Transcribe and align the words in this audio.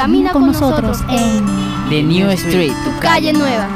Camina 0.00 0.32
con 0.32 0.46
nosotros 0.46 1.00
en 1.10 1.44
The 1.90 2.02
New 2.02 2.30
Street, 2.30 2.72
tu 2.84 3.00
calle 3.00 3.34
nueva. 3.34 3.68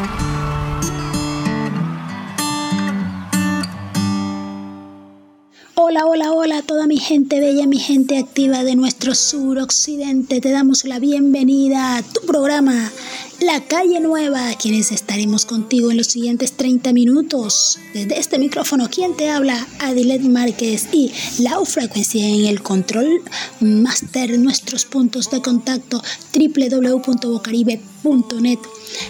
Hola, 5.94 6.06
hola, 6.06 6.32
hola 6.32 6.58
a 6.58 6.62
toda 6.62 6.88
mi 6.88 6.98
gente 6.98 7.38
bella, 7.38 7.68
mi 7.68 7.78
gente 7.78 8.18
activa 8.18 8.64
de 8.64 8.74
nuestro 8.74 9.14
suroccidente. 9.14 10.40
Te 10.40 10.50
damos 10.50 10.84
la 10.84 10.98
bienvenida 10.98 11.96
a 11.96 12.02
tu 12.02 12.20
programa 12.26 12.90
La 13.38 13.60
Calle 13.60 14.00
Nueva, 14.00 14.52
quienes 14.60 14.90
estaremos 14.90 15.46
contigo 15.46 15.92
en 15.92 15.98
los 15.98 16.08
siguientes 16.08 16.54
30 16.54 16.92
minutos. 16.92 17.78
Desde 17.92 18.18
este 18.18 18.40
micrófono, 18.40 18.90
quien 18.90 19.14
te 19.14 19.30
habla, 19.30 19.68
Adilet 19.78 20.22
Márquez 20.22 20.88
y 20.90 21.12
la 21.38 21.64
frecuencia 21.64 22.26
en 22.26 22.46
el 22.46 22.60
control 22.60 23.22
master, 23.60 24.36
nuestros 24.36 24.86
puntos 24.86 25.30
de 25.30 25.42
contacto 25.42 26.02
www.bocaribe.net 26.34 28.58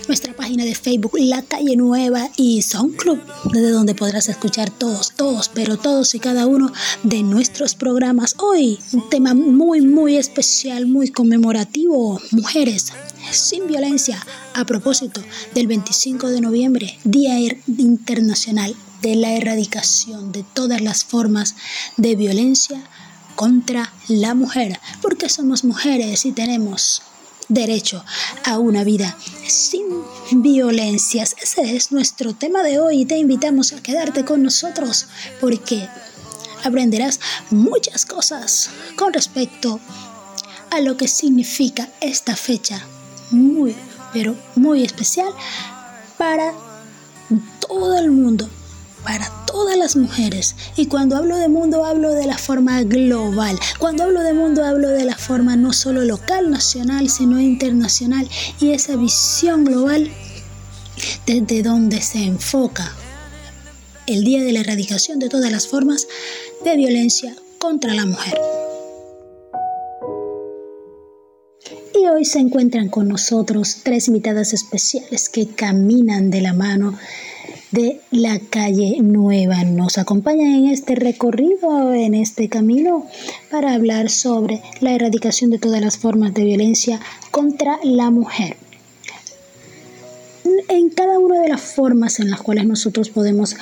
nuestra 0.08 0.34
página 0.34 0.64
de 0.64 0.74
Facebook 0.74 1.12
La 1.18 1.42
Calle 1.42 1.76
Nueva 1.76 2.30
y 2.36 2.62
SoundClub, 2.62 3.20
desde 3.52 3.70
donde 3.70 3.94
podrás 3.94 4.28
escuchar 4.28 4.70
todos, 4.70 5.12
todos, 5.16 5.48
pero 5.48 5.76
todos 5.76 6.14
y 6.14 6.20
cada 6.20 6.46
uno 6.46 6.72
de 7.02 7.22
nuestros 7.22 7.74
programas. 7.74 8.34
Hoy 8.38 8.78
un 8.92 9.08
tema 9.08 9.34
muy, 9.34 9.80
muy 9.80 10.16
especial, 10.16 10.86
muy 10.86 11.10
conmemorativo, 11.10 12.20
mujeres 12.30 12.92
sin 13.30 13.66
violencia, 13.66 14.24
a 14.54 14.64
propósito 14.64 15.22
del 15.54 15.66
25 15.66 16.28
de 16.28 16.40
noviembre, 16.40 16.98
Día 17.04 17.38
er-, 17.38 17.58
Internacional 17.66 18.74
de 19.02 19.16
la 19.16 19.32
Erradicación 19.32 20.32
de 20.32 20.44
todas 20.54 20.80
las 20.80 21.04
formas 21.04 21.56
de 21.96 22.14
violencia 22.16 22.82
contra 23.34 23.92
la 24.08 24.34
mujer, 24.34 24.78
porque 25.02 25.28
somos 25.28 25.64
mujeres 25.64 26.24
y 26.24 26.32
tenemos 26.32 27.02
derecho 27.48 28.04
a 28.44 28.58
una 28.58 28.84
vida 28.84 29.16
sin 29.46 29.84
violencias. 30.30 31.34
Ese 31.42 31.76
es 31.76 31.92
nuestro 31.92 32.34
tema 32.34 32.62
de 32.62 32.78
hoy 32.78 33.04
te 33.04 33.18
invitamos 33.18 33.72
a 33.72 33.82
quedarte 33.82 34.24
con 34.24 34.42
nosotros 34.42 35.06
porque 35.40 35.88
aprenderás 36.64 37.20
muchas 37.50 38.06
cosas 38.06 38.70
con 38.96 39.12
respecto 39.12 39.80
a 40.70 40.80
lo 40.80 40.96
que 40.96 41.08
significa 41.08 41.88
esta 42.00 42.36
fecha 42.36 42.86
muy, 43.30 43.74
pero 44.12 44.34
muy 44.54 44.82
especial 44.82 45.28
para 46.16 46.52
todo 47.60 47.98
el 47.98 48.10
mundo 48.10 48.48
para 49.02 49.43
todas 49.54 49.76
las 49.76 49.94
mujeres. 49.94 50.56
Y 50.76 50.86
cuando 50.86 51.16
hablo 51.16 51.36
de 51.36 51.48
mundo 51.48 51.84
hablo 51.84 52.10
de 52.10 52.26
la 52.26 52.36
forma 52.36 52.82
global. 52.82 53.56
Cuando 53.78 54.02
hablo 54.02 54.20
de 54.24 54.32
mundo 54.32 54.64
hablo 54.64 54.88
de 54.88 55.04
la 55.04 55.16
forma 55.16 55.54
no 55.54 55.72
solo 55.72 56.04
local, 56.04 56.50
nacional, 56.50 57.08
sino 57.08 57.40
internacional. 57.40 58.28
Y 58.60 58.72
esa 58.72 58.96
visión 58.96 59.64
global 59.64 60.10
desde 61.24 61.62
donde 61.62 62.00
se 62.00 62.24
enfoca 62.24 62.96
el 64.08 64.24
Día 64.24 64.42
de 64.42 64.50
la 64.50 64.60
Erradicación 64.60 65.20
de 65.20 65.28
todas 65.28 65.52
las 65.52 65.68
formas 65.68 66.08
de 66.64 66.76
violencia 66.76 67.36
contra 67.58 67.94
la 67.94 68.06
mujer. 68.06 68.36
Y 71.94 72.08
hoy 72.08 72.24
se 72.24 72.40
encuentran 72.40 72.88
con 72.88 73.06
nosotros 73.06 73.82
tres 73.84 74.08
invitadas 74.08 74.52
especiales 74.52 75.28
que 75.28 75.46
caminan 75.46 76.30
de 76.30 76.40
la 76.40 76.54
mano 76.54 76.98
de 77.74 78.00
la 78.12 78.38
calle 78.38 78.98
Nueva. 79.02 79.64
Nos 79.64 79.98
acompaña 79.98 80.46
en 80.56 80.66
este 80.66 80.94
recorrido, 80.94 81.92
en 81.92 82.14
este 82.14 82.48
camino, 82.48 83.04
para 83.50 83.74
hablar 83.74 84.10
sobre 84.10 84.62
la 84.80 84.92
erradicación 84.92 85.50
de 85.50 85.58
todas 85.58 85.80
las 85.80 85.98
formas 85.98 86.32
de 86.34 86.44
violencia 86.44 87.00
contra 87.32 87.80
la 87.82 88.12
mujer. 88.12 88.56
En 90.68 90.88
cada 90.90 91.18
una 91.18 91.40
de 91.40 91.48
las 91.48 91.62
formas 91.62 92.20
en 92.20 92.30
las 92.30 92.42
cuales 92.42 92.64
nosotros 92.64 93.10
podemos 93.10 93.56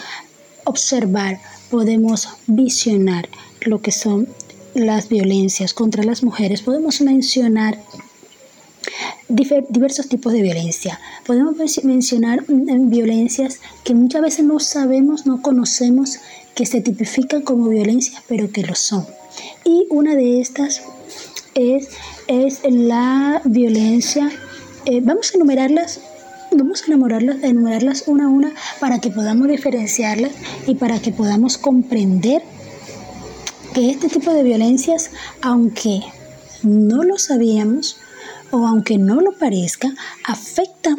observar, 0.65 1.41
podemos 1.71 2.29
visionar 2.47 3.31
lo 3.63 3.81
que 3.81 3.93
son 3.93 4.29
las 4.75 5.09
violencias 5.09 5.73
contra 5.73 6.05
las 6.05 6.23
mujeres, 6.23 6.61
podemos 6.61 7.01
mencionar 7.01 7.79
diversos 9.69 10.09
tipos 10.09 10.33
de 10.33 10.43
violencia. 10.43 11.01
Podemos 11.27 11.57
mencionar 11.85 12.45
mm, 12.49 12.91
violencias 12.91 13.61
que 13.85 13.95
muchas 13.95 14.23
veces 14.23 14.45
no 14.45 14.59
sabemos, 14.61 15.27
no 15.27 15.43
conocemos, 15.43 16.19
que 16.55 16.67
se 16.67 16.81
tipifican 16.81 17.43
como 17.43 17.69
violencias, 17.69 18.23
pero 18.29 18.51
que 18.51 18.63
lo 18.63 18.75
son. 18.75 19.07
Y 19.65 19.87
una 19.91 20.15
de 20.15 20.41
estas 20.41 20.83
es, 21.55 21.89
es 22.29 22.61
la 22.69 23.41
violencia. 23.45 24.31
Eh, 24.85 25.01
vamos 25.03 25.33
a 25.33 25.37
enumerarlas 25.37 26.01
vamos 26.55 26.83
a 26.83 26.87
enumerarlas, 26.87 27.43
enumerarlas 27.43 28.05
una 28.07 28.27
a 28.27 28.29
una 28.29 28.53
para 28.81 29.01
que 29.01 29.11
podamos 29.11 29.49
diferenciarlas 29.49 30.33
y 30.67 30.75
para 30.75 31.01
que 31.01 31.13
podamos 31.13 31.57
comprender 31.57 32.43
que 33.75 33.91
este 33.91 34.09
tipo 34.09 34.33
de 34.33 34.43
violencias, 34.43 35.11
aunque 35.41 36.03
no 36.63 37.05
lo 37.05 37.19
sabíamos, 37.19 37.97
o 38.53 38.67
aunque 38.67 38.99
no 38.99 39.21
lo 39.21 39.33
parezca, 39.33 39.93
afecta 40.25 40.97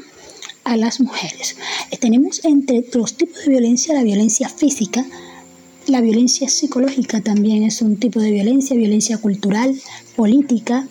a 0.66 0.76
las 0.76 1.00
mujeres. 1.00 1.56
Eh, 1.92 1.98
tenemos 1.98 2.44
entre 2.44 2.84
los 2.94 3.16
tipos 3.16 3.46
de 3.46 3.52
violencia 3.52 3.94
la 3.94 4.04
violencia 4.04 4.50
física, 4.50 5.06
la 5.88 6.02
violencia 6.02 6.48
psicológica 6.50 7.22
también 7.22 7.64
es 7.64 7.82
un 7.82 7.98
tipo 7.98 8.20
de 8.22 8.32
violencia, 8.32 8.76
violencia 8.76 9.18
cultural, 9.18 9.76
política, 10.16 10.88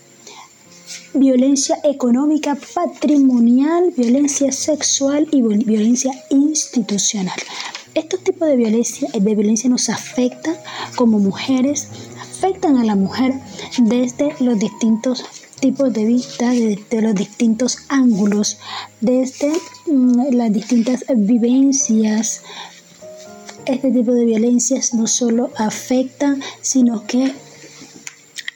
violencia 1.15 1.79
económica, 1.83 2.57
patrimonial, 2.75 3.93
violencia 3.97 4.53
sexual 4.53 5.29
y 5.31 5.41
violencia 5.41 6.13
institucional. 6.31 7.39
Estos 7.95 8.23
tipos 8.23 8.49
de 8.49 8.57
violencia, 8.57 9.09
de 9.13 9.35
violencia 9.35 9.69
nos 9.71 9.89
afectan 9.89 10.57
como 10.95 11.19
mujeres, 11.19 11.89
afectan 12.21 12.77
a 12.77 12.85
la 12.85 12.95
mujer 12.95 13.35
desde 13.79 14.35
los 14.41 14.59
distintos 14.59 15.25
tipos 15.63 15.93
de 15.93 16.05
vista, 16.05 16.51
desde 16.51 17.01
los 17.01 17.15
distintos 17.15 17.79
ángulos, 17.89 18.59
desde 19.01 19.53
mm, 19.87 20.35
las 20.35 20.53
distintas 20.53 21.05
vivencias. 21.17 22.43
Este 23.65 23.93
tipo 23.93 24.13
de 24.13 24.25
violencias 24.25 24.93
no 24.93 25.07
solo 25.07 25.51
afectan, 25.57 26.43
sino 26.61 27.07
que 27.07 27.33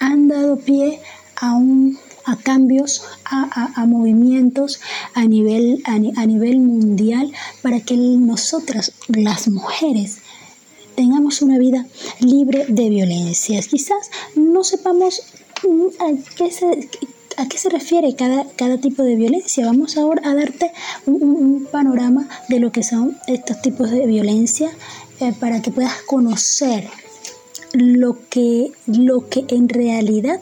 han 0.00 0.26
dado 0.26 0.58
pie 0.58 1.00
a 1.36 1.52
un 1.54 1.96
a 2.28 2.36
cambios, 2.36 3.04
a, 3.24 3.86
movimientos 3.86 4.80
a 5.14 5.24
nivel, 5.26 5.80
a, 5.86 5.92
a, 5.92 6.26
nivel 6.26 6.58
mundial 6.58 7.30
para 7.62 7.78
que 7.78 7.94
nosotras, 7.94 8.94
las 9.06 9.46
mujeres, 9.46 10.18
tengamos 10.96 11.40
una 11.40 11.56
vida 11.56 11.86
libre 12.18 12.66
de 12.66 12.90
violencias. 12.90 13.68
Quizás 13.68 14.10
no 14.34 14.64
sepamos 14.64 15.22
¿A 15.56 16.12
qué 16.36 16.50
se, 16.50 16.66
a 17.38 17.48
qué 17.48 17.56
se 17.56 17.70
refiere 17.70 18.14
cada, 18.14 18.46
cada 18.56 18.78
tipo 18.78 19.02
de 19.02 19.16
violencia? 19.16 19.64
Vamos 19.64 19.96
ahora 19.96 20.22
a 20.28 20.34
darte 20.34 20.70
un, 21.06 21.66
panorama 21.70 22.28
de 22.48 22.60
lo 22.60 22.70
que 22.70 22.82
son 22.82 23.16
estos 23.26 23.60
tipos 23.60 23.90
de 23.90 24.06
violencia 24.06 24.70
eh, 25.20 25.32
para 25.40 25.60
que 25.62 25.70
puedas 25.70 26.02
conocer 26.02 26.88
lo 27.72 28.18
que, 28.28 28.70
lo 28.86 29.28
que 29.28 29.44
en 29.48 29.68
realidad 29.68 30.40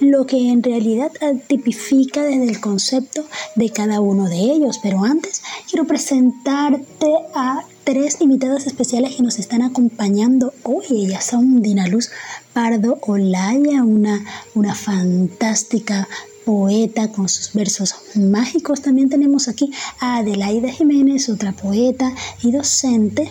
lo 0.00 0.26
que 0.26 0.50
en 0.50 0.62
realidad 0.62 1.10
tipifica 1.48 2.22
desde 2.22 2.48
el 2.48 2.60
concepto 2.60 3.24
de 3.56 3.70
cada 3.70 4.00
uno 4.00 4.28
de 4.28 4.36
ellos. 4.36 4.78
Pero 4.82 5.04
antes 5.04 5.42
quiero 5.68 5.86
presentarte 5.86 7.14
a 7.34 7.64
tres 7.88 8.18
invitadas 8.20 8.66
especiales 8.66 9.16
que 9.16 9.22
nos 9.22 9.38
están 9.38 9.62
acompañando 9.62 10.52
hoy. 10.62 10.84
Ellas 10.90 11.24
son 11.24 11.62
Dinaluz 11.62 12.10
Pardo 12.52 12.98
Olaya, 13.00 13.82
una, 13.82 14.22
una 14.54 14.74
fantástica 14.74 16.06
poeta 16.44 17.10
con 17.10 17.30
sus 17.30 17.54
versos 17.54 17.94
mágicos. 18.14 18.82
También 18.82 19.08
tenemos 19.08 19.48
aquí 19.48 19.72
a 20.00 20.18
Adelaida 20.18 20.70
Jiménez, 20.70 21.30
otra 21.30 21.52
poeta 21.52 22.12
y 22.42 22.52
docente. 22.52 23.30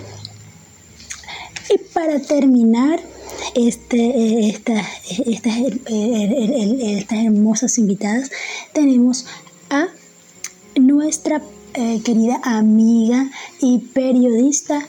Y 1.69 1.77
para 1.93 2.19
terminar, 2.19 2.99
este, 3.53 4.49
estas, 4.49 4.87
estas 5.85 7.23
hermosas 7.23 7.77
invitadas 7.77 8.31
tenemos 8.73 9.27
a 9.69 9.89
nuestra 10.75 11.43
eh, 11.77 12.01
querida 12.03 12.41
amiga 12.43 13.29
y 13.61 13.77
periodista 13.77 14.87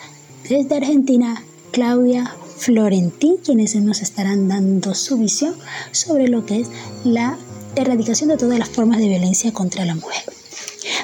desde 0.49 0.76
Argentina, 0.76 1.44
Claudia 1.70 2.35
Florentín, 2.56 3.37
quienes 3.44 3.76
nos 3.76 4.00
estarán 4.00 4.49
dando 4.49 4.94
su 4.94 5.19
visión 5.19 5.55
sobre 5.93 6.29
lo 6.29 6.46
que 6.46 6.61
es 6.61 6.69
la 7.05 7.37
erradicación 7.76 8.31
de 8.31 8.38
todas 8.38 8.58
las 8.58 8.70
formas 8.70 9.00
de 9.00 9.08
violencia 9.08 9.52
contra 9.52 9.85
la 9.85 9.96
mujer. 9.96 10.23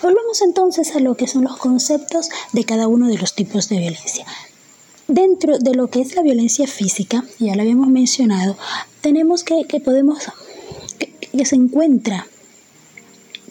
Volvamos 0.02 0.40
entonces 0.40 0.96
a 0.96 1.00
lo 1.00 1.16
que 1.16 1.26
son 1.26 1.44
los 1.44 1.58
conceptos 1.58 2.30
de 2.54 2.64
cada 2.64 2.88
uno 2.88 3.08
de 3.08 3.18
los 3.18 3.34
tipos 3.34 3.68
de 3.68 3.76
violencia. 3.76 4.24
Dentro 5.06 5.58
de 5.58 5.74
lo 5.74 5.88
que 5.88 6.00
es 6.00 6.16
la 6.16 6.22
violencia 6.22 6.66
física, 6.66 7.24
ya 7.38 7.54
lo 7.54 7.60
habíamos 7.60 7.88
mencionado, 7.88 8.56
tenemos 9.02 9.44
que, 9.44 9.66
que 9.68 9.80
podemos, 9.80 10.30
que 10.98 11.44
se 11.44 11.56
encuentra 11.56 12.26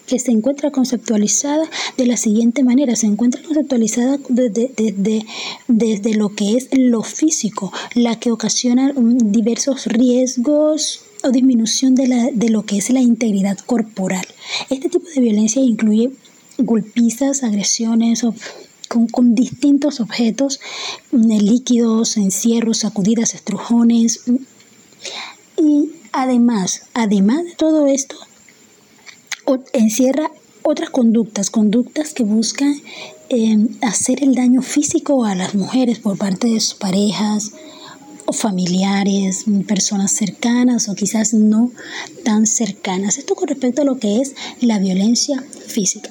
que 0.05 0.19
se 0.19 0.31
encuentra 0.31 0.71
conceptualizada 0.71 1.69
de 1.97 2.05
la 2.05 2.17
siguiente 2.17 2.63
manera, 2.63 2.95
se 2.95 3.07
encuentra 3.07 3.41
conceptualizada 3.41 4.19
desde, 4.29 4.71
desde, 5.67 6.13
lo 6.15 6.29
que 6.29 6.57
es 6.57 6.69
lo 6.71 7.03
físico, 7.03 7.71
la 7.95 8.19
que 8.19 8.31
ocasiona 8.31 8.93
diversos 8.95 9.85
riesgos 9.85 11.01
o 11.23 11.31
disminución 11.31 11.95
de, 11.95 12.07
la, 12.07 12.29
de 12.31 12.49
lo 12.49 12.65
que 12.65 12.77
es 12.77 12.89
la 12.89 13.01
integridad 13.01 13.57
corporal. 13.59 14.25
Este 14.69 14.89
tipo 14.89 15.07
de 15.13 15.21
violencia 15.21 15.61
incluye 15.61 16.11
golpizas, 16.57 17.43
agresiones 17.43 18.25
con, 18.89 19.07
con, 19.07 19.33
distintos 19.33 19.99
objetos, 19.99 20.59
líquidos, 21.11 22.17
encierros, 22.17 22.79
sacudidas, 22.79 23.33
estrujones. 23.33 24.21
Y 25.57 25.91
además, 26.11 26.83
además 26.93 27.43
de 27.45 27.55
todo 27.55 27.87
esto, 27.87 28.17
encierra 29.73 30.31
otras 30.63 30.89
conductas, 30.89 31.49
conductas 31.49 32.13
que 32.13 32.23
buscan 32.23 32.75
em, 33.29 33.69
hacer 33.81 34.23
el 34.23 34.33
daño 34.33 34.61
físico 34.61 35.25
a 35.25 35.35
las 35.35 35.55
mujeres 35.55 35.99
por 35.99 36.17
parte 36.17 36.47
de 36.47 36.59
sus 36.59 36.75
parejas 36.75 37.51
o 38.25 38.33
familiares, 38.33 39.45
personas 39.67 40.13
cercanas 40.13 40.87
o 40.87 40.95
quizás 40.95 41.33
no 41.33 41.71
tan 42.23 42.47
cercanas. 42.47 43.17
Esto 43.17 43.35
con 43.35 43.49
respecto 43.49 43.81
a 43.81 43.85
lo 43.85 43.99
que 43.99 44.21
es 44.21 44.33
la 44.61 44.79
violencia 44.79 45.43
física. 45.67 46.09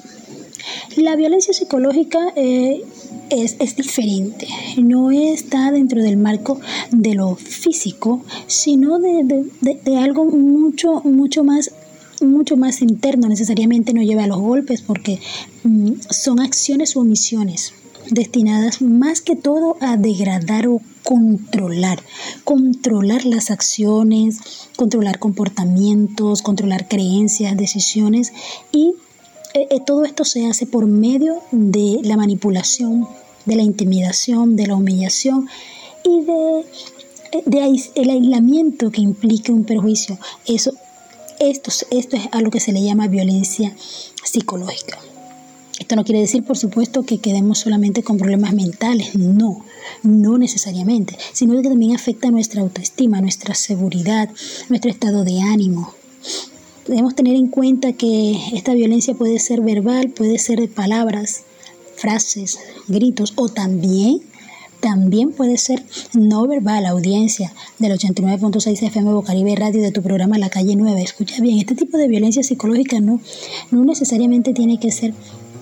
La 0.95 1.15
violencia 1.15 1.53
psicológica 1.53 2.19
eh, 2.35 2.83
es, 3.29 3.55
es, 3.59 3.75
diferente, 3.75 4.47
no 4.77 5.11
está 5.11 5.71
dentro 5.71 6.01
del 6.01 6.17
marco 6.17 6.59
de 6.91 7.15
lo 7.15 7.35
físico, 7.35 8.23
sino 8.47 8.99
de, 8.99 9.45
de, 9.61 9.79
de 9.83 9.97
algo 9.97 10.25
mucho, 10.25 11.01
mucho 11.03 11.43
más 11.43 11.71
mucho 12.21 12.57
más 12.57 12.81
interno, 12.81 13.27
necesariamente 13.27 13.93
no 13.93 14.01
lleva 14.01 14.23
a 14.23 14.27
los 14.27 14.39
golpes 14.39 14.81
porque 14.81 15.19
mm, 15.63 15.93
son 16.09 16.39
acciones 16.39 16.95
o 16.95 17.01
omisiones 17.01 17.73
destinadas 18.09 18.81
más 18.81 19.21
que 19.21 19.35
todo 19.35 19.77
a 19.79 19.97
degradar 19.97 20.67
o 20.67 20.81
controlar, 21.03 22.01
controlar 22.43 23.25
las 23.25 23.51
acciones, 23.51 24.39
controlar 24.75 25.19
comportamientos, 25.19 26.41
controlar 26.41 26.87
creencias, 26.87 27.57
decisiones 27.57 28.33
y 28.71 28.93
eh, 29.53 29.67
eh, 29.69 29.79
todo 29.85 30.05
esto 30.05 30.23
se 30.25 30.47
hace 30.47 30.65
por 30.65 30.87
medio 30.87 31.41
de 31.51 31.99
la 32.03 32.17
manipulación, 32.17 33.07
de 33.45 33.55
la 33.55 33.63
intimidación, 33.63 34.55
de 34.55 34.67
la 34.67 34.75
humillación 34.75 35.47
y 36.03 36.21
de, 36.25 36.59
eh, 37.33 37.91
el 37.95 38.09
aislamiento 38.09 38.89
que 38.91 39.01
implica 39.01 39.51
un 39.51 39.63
perjuicio. 39.63 40.17
Eso 40.45 40.73
esto, 41.39 41.71
esto 41.91 42.17
es 42.17 42.23
a 42.31 42.41
lo 42.41 42.49
que 42.51 42.59
se 42.59 42.71
le 42.71 42.83
llama 42.83 43.07
violencia 43.07 43.75
psicológica. 44.23 44.99
Esto 45.79 45.95
no 45.95 46.03
quiere 46.03 46.21
decir, 46.21 46.43
por 46.43 46.57
supuesto, 46.57 47.03
que 47.03 47.17
quedemos 47.17 47.59
solamente 47.59 48.03
con 48.03 48.17
problemas 48.17 48.53
mentales, 48.53 49.15
no, 49.15 49.65
no 50.03 50.37
necesariamente, 50.37 51.17
sino 51.33 51.59
que 51.61 51.67
también 51.67 51.95
afecta 51.95 52.31
nuestra 52.31 52.61
autoestima, 52.61 53.21
nuestra 53.21 53.55
seguridad, 53.55 54.29
nuestro 54.69 54.91
estado 54.91 55.23
de 55.23 55.41
ánimo. 55.41 55.93
Debemos 56.87 57.15
tener 57.15 57.35
en 57.35 57.47
cuenta 57.47 57.93
que 57.93 58.39
esta 58.53 58.73
violencia 58.73 59.13
puede 59.13 59.39
ser 59.39 59.61
verbal, 59.61 60.09
puede 60.09 60.37
ser 60.37 60.59
de 60.59 60.67
palabras, 60.67 61.43
frases, 61.95 62.59
gritos 62.87 63.33
o 63.35 63.49
también 63.49 64.21
también 64.83 65.31
puede 65.31 65.57
ser 65.57 65.81
no 66.11 66.45
verbal, 66.45 66.85
audiencia 66.85 67.53
del 67.79 67.93
89.6 67.93 68.83
FM 68.83 69.13
Bocaribe 69.13 69.55
Radio 69.55 69.81
de 69.81 69.93
tu 69.93 70.03
programa 70.03 70.37
La 70.37 70.49
Calle 70.49 70.75
9. 70.75 71.01
Escucha 71.01 71.41
bien, 71.41 71.57
este 71.57 71.73
tipo 71.73 71.97
de 71.97 72.09
violencia 72.09 72.43
psicológica 72.43 72.99
no, 72.99 73.21
no 73.71 73.85
necesariamente 73.85 74.51
tiene 74.53 74.81
que 74.81 74.91
ser 74.91 75.13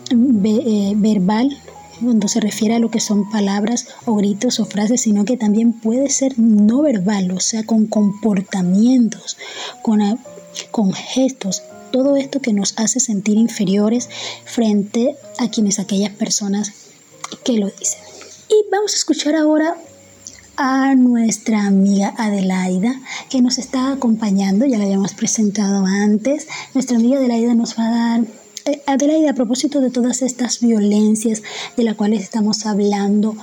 eh, 0.10 0.94
verbal 0.96 1.56
cuando 2.04 2.28
se 2.28 2.40
refiere 2.40 2.74
a 2.74 2.80
lo 2.80 2.90
que 2.90 3.00
son 3.00 3.30
palabras 3.30 3.90
o 4.06 4.16
gritos 4.16 4.60
o 4.60 4.66
frases, 4.66 5.02
sino 5.02 5.24
que 5.24 5.38
también 5.38 5.72
puede 5.74 6.10
ser 6.10 6.40
no 6.40 6.82
verbal, 6.82 7.30
o 7.30 7.40
sea, 7.40 7.64
con 7.64 7.86
comportamientos, 7.86 9.38
con, 9.84 10.00
con 10.72 10.94
gestos, 10.94 11.62
todo 11.92 12.18
esto 12.18 12.42
que 12.42 12.54
nos 12.54 12.74
hace 12.76 13.00
sentir 13.00 13.38
inferiores 13.38 14.10
frente 14.46 15.16
a 15.38 15.52
quienes 15.52 15.78
aquellas 15.78 16.12
personas 16.12 16.72
que 17.44 17.60
lo 17.60 17.68
dicen. 17.68 18.11
Y 18.52 18.66
vamos 18.70 18.92
a 18.92 18.98
escuchar 18.98 19.34
ahora 19.36 19.78
a 20.58 20.94
nuestra 20.96 21.66
amiga 21.66 22.14
Adelaida, 22.18 23.00
que 23.30 23.42
nos 23.42 23.58
está 23.58 23.94
acompañando, 23.94 24.66
ya 24.66 24.78
la 24.78 24.84
habíamos 24.84 25.14
presentado 25.14 25.86
antes. 25.86 26.50
Nuestra 26.74 26.98
amiga 26.98 27.18
Adelaida 27.18 27.54
nos 27.54 27.80
va 27.80 27.88
a 27.88 27.92
dar... 27.92 28.26
Eh, 28.66 28.82
Adelaida, 28.88 29.32
a 29.32 29.36
propósito 29.36 29.80
de 29.80 29.90
todas 29.90 30.22
estas 30.22 30.60
violencias 30.60 31.44
de 31.78 31.84
las 31.86 31.96
cuales 31.96 32.24
estamos 32.24 32.66
hablando, 32.66 33.38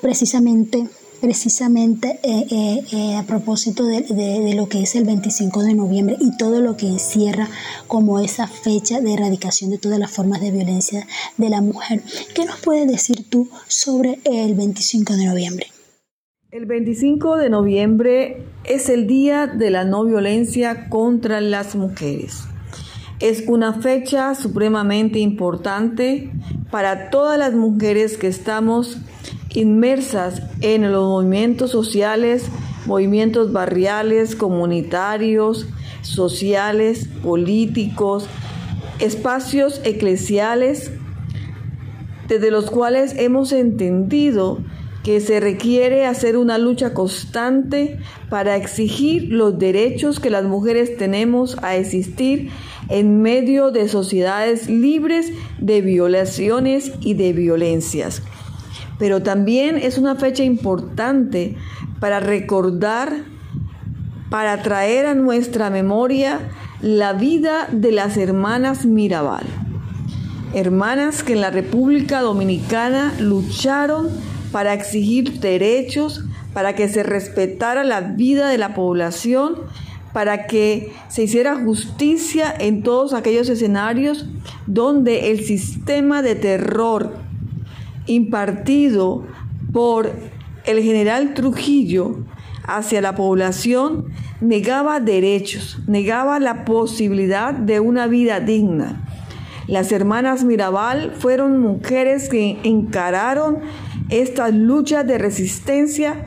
precisamente 0.00 0.88
precisamente 1.20 2.20
eh, 2.22 2.46
eh, 2.50 2.84
eh, 2.92 3.16
a 3.16 3.24
propósito 3.24 3.84
de, 3.84 4.02
de, 4.02 4.54
lo 4.54 4.68
que 4.68 4.82
es 4.82 4.94
el 4.94 5.04
25 5.04 5.62
de 5.62 5.74
noviembre 5.74 6.16
y 6.20 6.36
todo 6.36 6.60
lo 6.60 6.76
que 6.76 6.86
encierra 6.86 7.48
como 7.86 8.20
esa 8.20 8.46
fecha 8.46 9.00
de 9.00 9.14
erradicación 9.14 9.70
de 9.70 9.78
todas 9.78 9.98
las 9.98 10.10
formas 10.10 10.40
de 10.40 10.50
violencia 10.50 11.06
de 11.36 11.48
la 11.48 11.60
mujer. 11.60 12.02
¿Qué 12.34 12.44
nos 12.44 12.60
puedes 12.60 12.86
decir 12.86 13.28
tú 13.28 13.48
sobre 13.66 14.20
el 14.24 14.54
25 14.54 15.14
de 15.14 15.26
noviembre? 15.26 15.66
El 16.50 16.64
25 16.64 17.36
de 17.36 17.50
noviembre 17.50 18.42
es 18.64 18.88
el 18.88 19.06
Día 19.06 19.46
de 19.46 19.70
la 19.70 19.84
No 19.84 20.04
Violencia 20.04 20.88
contra 20.88 21.42
las 21.42 21.76
Mujeres. 21.76 22.44
Es 23.20 23.44
una 23.48 23.74
fecha 23.74 24.34
supremamente 24.34 25.18
importante 25.18 26.30
para 26.70 27.10
todas 27.10 27.38
las 27.38 27.52
mujeres 27.52 28.16
que 28.16 28.28
estamos 28.28 28.96
inmersas 29.54 30.42
en 30.60 30.90
los 30.92 31.04
movimientos 31.04 31.70
sociales, 31.70 32.46
movimientos 32.86 33.52
barriales, 33.52 34.36
comunitarios, 34.36 35.66
sociales, 36.02 37.08
políticos, 37.22 38.26
espacios 38.98 39.80
eclesiales, 39.84 40.90
desde 42.28 42.50
los 42.50 42.70
cuales 42.70 43.14
hemos 43.16 43.52
entendido 43.52 44.58
que 45.02 45.20
se 45.20 45.40
requiere 45.40 46.04
hacer 46.04 46.36
una 46.36 46.58
lucha 46.58 46.92
constante 46.92 47.98
para 48.28 48.56
exigir 48.56 49.32
los 49.32 49.58
derechos 49.58 50.20
que 50.20 50.28
las 50.28 50.44
mujeres 50.44 50.96
tenemos 50.98 51.56
a 51.62 51.76
existir 51.76 52.50
en 52.90 53.22
medio 53.22 53.70
de 53.70 53.88
sociedades 53.88 54.68
libres 54.68 55.32
de 55.58 55.80
violaciones 55.80 56.92
y 57.00 57.14
de 57.14 57.32
violencias 57.32 58.22
pero 58.98 59.22
también 59.22 59.78
es 59.78 59.98
una 59.98 60.16
fecha 60.16 60.44
importante 60.44 61.56
para 62.00 62.20
recordar, 62.20 63.12
para 64.30 64.62
traer 64.62 65.06
a 65.06 65.14
nuestra 65.14 65.70
memoria 65.70 66.40
la 66.80 67.12
vida 67.12 67.68
de 67.70 67.92
las 67.92 68.16
hermanas 68.16 68.86
Mirabal. 68.86 69.46
Hermanas 70.54 71.22
que 71.22 71.34
en 71.34 71.40
la 71.40 71.50
República 71.50 72.20
Dominicana 72.20 73.12
lucharon 73.20 74.08
para 74.52 74.72
exigir 74.72 75.40
derechos, 75.40 76.24
para 76.54 76.74
que 76.74 76.88
se 76.88 77.02
respetara 77.02 77.84
la 77.84 78.00
vida 78.00 78.48
de 78.48 78.58
la 78.58 78.74
población, 78.74 79.56
para 80.12 80.46
que 80.46 80.92
se 81.08 81.24
hiciera 81.24 81.56
justicia 81.56 82.52
en 82.58 82.82
todos 82.82 83.12
aquellos 83.12 83.48
escenarios 83.48 84.26
donde 84.66 85.30
el 85.30 85.44
sistema 85.44 86.22
de 86.22 86.34
terror 86.34 87.27
impartido 88.08 89.26
por 89.72 90.10
el 90.64 90.82
general 90.82 91.34
Trujillo 91.34 92.24
hacia 92.64 93.00
la 93.00 93.14
población 93.14 94.06
negaba 94.40 95.00
derechos, 95.00 95.78
negaba 95.86 96.38
la 96.38 96.64
posibilidad 96.64 97.54
de 97.54 97.80
una 97.80 98.06
vida 98.06 98.40
digna. 98.40 99.04
Las 99.66 99.92
hermanas 99.92 100.44
Mirabal 100.44 101.12
fueron 101.18 101.58
mujeres 101.60 102.28
que 102.28 102.58
encararon 102.62 103.58
estas 104.08 104.54
luchas 104.54 105.06
de 105.06 105.18
resistencia 105.18 106.24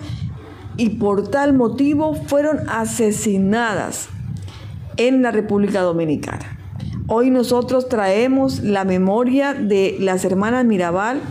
y 0.78 0.90
por 0.90 1.28
tal 1.28 1.54
motivo 1.54 2.14
fueron 2.14 2.70
asesinadas 2.70 4.10
en 4.98 5.22
la 5.22 5.32
República 5.32 5.82
Dominicana. 5.82 6.58
Hoy 7.08 7.30
nosotros 7.30 7.90
traemos 7.90 8.62
la 8.62 8.86
memoria 8.86 9.54
de 9.54 9.98
las 10.00 10.24
hermanas 10.24 10.66
Mirabal 10.66 11.22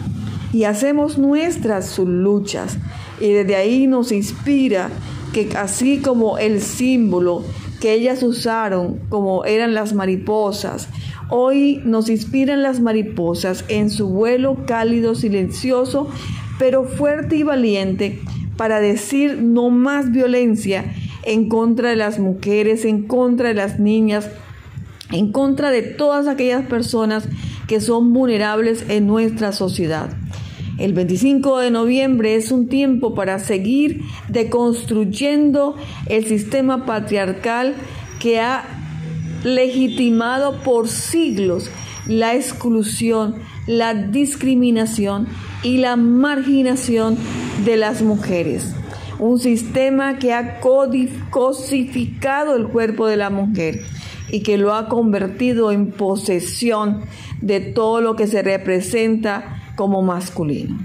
y 0.52 0.64
hacemos 0.64 1.18
nuestras 1.18 1.86
sus 1.86 2.08
luchas. 2.08 2.78
Y 3.20 3.32
desde 3.32 3.56
ahí 3.56 3.86
nos 3.86 4.12
inspira 4.12 4.90
que 5.32 5.50
así 5.56 5.98
como 5.98 6.38
el 6.38 6.60
símbolo 6.60 7.44
que 7.80 7.94
ellas 7.94 8.22
usaron, 8.22 9.00
como 9.08 9.44
eran 9.44 9.74
las 9.74 9.94
mariposas, 9.94 10.88
hoy 11.30 11.80
nos 11.84 12.10
inspiran 12.10 12.62
las 12.62 12.80
mariposas 12.80 13.64
en 13.68 13.90
su 13.90 14.08
vuelo 14.08 14.66
cálido, 14.66 15.14
silencioso, 15.14 16.08
pero 16.58 16.84
fuerte 16.84 17.36
y 17.36 17.42
valiente 17.42 18.20
para 18.56 18.80
decir 18.80 19.38
no 19.40 19.70
más 19.70 20.12
violencia 20.12 20.92
en 21.22 21.48
contra 21.48 21.90
de 21.90 21.96
las 21.96 22.18
mujeres, 22.18 22.84
en 22.84 23.04
contra 23.04 23.48
de 23.48 23.54
las 23.54 23.78
niñas, 23.78 24.28
en 25.12 25.32
contra 25.32 25.70
de 25.70 25.82
todas 25.82 26.26
aquellas 26.26 26.66
personas 26.66 27.26
que 27.70 27.80
son 27.80 28.12
vulnerables 28.12 28.84
en 28.88 29.06
nuestra 29.06 29.52
sociedad. 29.52 30.10
El 30.78 30.92
25 30.92 31.58
de 31.58 31.70
noviembre 31.70 32.34
es 32.34 32.50
un 32.50 32.66
tiempo 32.66 33.14
para 33.14 33.38
seguir 33.38 34.00
deconstruyendo 34.26 35.76
el 36.06 36.26
sistema 36.26 36.84
patriarcal 36.84 37.76
que 38.18 38.40
ha 38.40 38.64
legitimado 39.44 40.60
por 40.64 40.88
siglos 40.88 41.70
la 42.08 42.34
exclusión, 42.34 43.36
la 43.68 43.94
discriminación 43.94 45.28
y 45.62 45.76
la 45.76 45.94
marginación 45.94 47.16
de 47.64 47.76
las 47.76 48.02
mujeres. 48.02 48.74
Un 49.20 49.38
sistema 49.38 50.18
que 50.18 50.34
ha 50.34 50.58
cosificado 50.58 52.56
el 52.56 52.66
cuerpo 52.66 53.06
de 53.06 53.16
la 53.16 53.30
mujer 53.30 53.84
y 54.32 54.42
que 54.42 54.58
lo 54.58 54.74
ha 54.74 54.88
convertido 54.88 55.72
en 55.72 55.90
posesión 55.90 57.02
de 57.40 57.60
todo 57.60 58.00
lo 58.00 58.16
que 58.16 58.26
se 58.26 58.42
representa 58.42 59.62
como 59.76 60.02
masculino. 60.02 60.78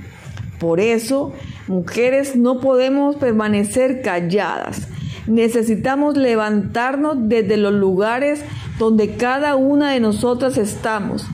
Por 0.60 0.80
eso, 0.80 1.34
mujeres 1.68 2.36
no 2.36 2.60
podemos 2.60 3.18
permanecer 3.18 4.02
calladas. 4.02 4.88
Necesitamos 5.28 6.16
levantarnos 6.18 7.18
desde 7.28 7.58
los 7.58 7.74
lugares 7.74 8.42
donde 8.80 9.16
cada 9.16 9.56
una 9.56 9.92
de 9.92 10.00
nosotras 10.00 10.58
estamos, 10.58 11.25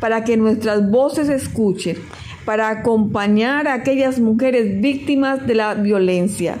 para 0.00 0.24
que 0.24 0.36
nuestras 0.36 0.90
voces 0.90 1.28
escuchen, 1.28 1.96
para 2.44 2.68
acompañar 2.68 3.66
a 3.66 3.74
aquellas 3.74 4.20
mujeres 4.20 4.80
víctimas 4.80 5.46
de 5.46 5.54
la 5.54 5.74
violencia, 5.74 6.56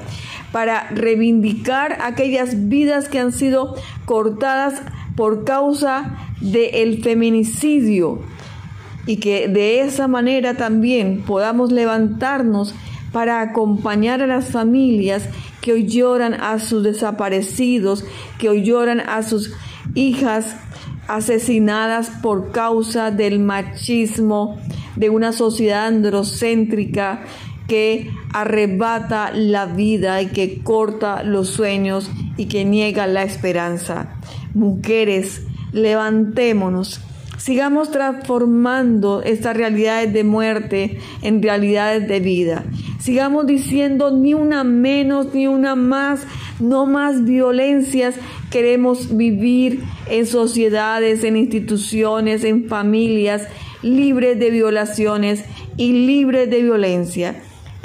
para 0.52 0.88
reivindicar 0.90 1.98
aquellas 2.02 2.68
vidas 2.68 3.08
que 3.08 3.18
han 3.18 3.32
sido 3.32 3.74
cortadas 4.04 4.80
por 5.16 5.44
causa 5.44 6.16
del 6.40 7.02
feminicidio 7.02 8.20
y 9.06 9.16
que 9.16 9.48
de 9.48 9.80
esa 9.80 10.08
manera 10.08 10.54
también 10.54 11.22
podamos 11.22 11.72
levantarnos 11.72 12.74
para 13.12 13.40
acompañar 13.40 14.20
a 14.20 14.26
las 14.26 14.50
familias 14.50 15.28
que 15.62 15.72
hoy 15.72 15.86
lloran 15.86 16.34
a 16.34 16.58
sus 16.58 16.82
desaparecidos, 16.82 18.04
que 18.38 18.48
hoy 18.48 18.62
lloran 18.62 19.00
a 19.00 19.22
sus 19.22 19.52
hijas 19.94 20.56
asesinadas 21.08 22.10
por 22.22 22.50
causa 22.50 23.10
del 23.10 23.38
machismo 23.38 24.58
de 24.96 25.08
una 25.08 25.32
sociedad 25.32 25.86
androcéntrica 25.86 27.22
que 27.68 28.10
arrebata 28.32 29.30
la 29.32 29.66
vida 29.66 30.20
y 30.22 30.26
que 30.26 30.62
corta 30.62 31.22
los 31.22 31.48
sueños 31.48 32.10
y 32.36 32.46
que 32.46 32.64
niega 32.64 33.06
la 33.06 33.22
esperanza. 33.22 34.18
Mujeres, 34.54 35.42
levantémonos 35.72 37.00
Sigamos 37.46 37.90
transformando 37.90 39.22
estas 39.22 39.56
realidades 39.56 40.12
de 40.12 40.24
muerte 40.24 40.98
en 41.22 41.42
realidades 41.42 42.08
de 42.08 42.18
vida. 42.18 42.64
Sigamos 42.98 43.46
diciendo 43.46 44.10
ni 44.10 44.32
una 44.32 44.64
menos, 44.64 45.34
ni 45.34 45.46
una 45.46 45.76
más, 45.76 46.22
no 46.60 46.86
más 46.86 47.24
violencias. 47.24 48.14
Queremos 48.50 49.16
vivir 49.16 49.84
en 50.08 50.26
sociedades, 50.26 51.24
en 51.24 51.36
instituciones, 51.36 52.42
en 52.42 52.68
familias 52.68 53.46
libres 53.82 54.38
de 54.38 54.50
violaciones 54.50 55.44
y 55.76 55.92
libres 56.06 56.50
de 56.50 56.62
violencia 56.62 57.36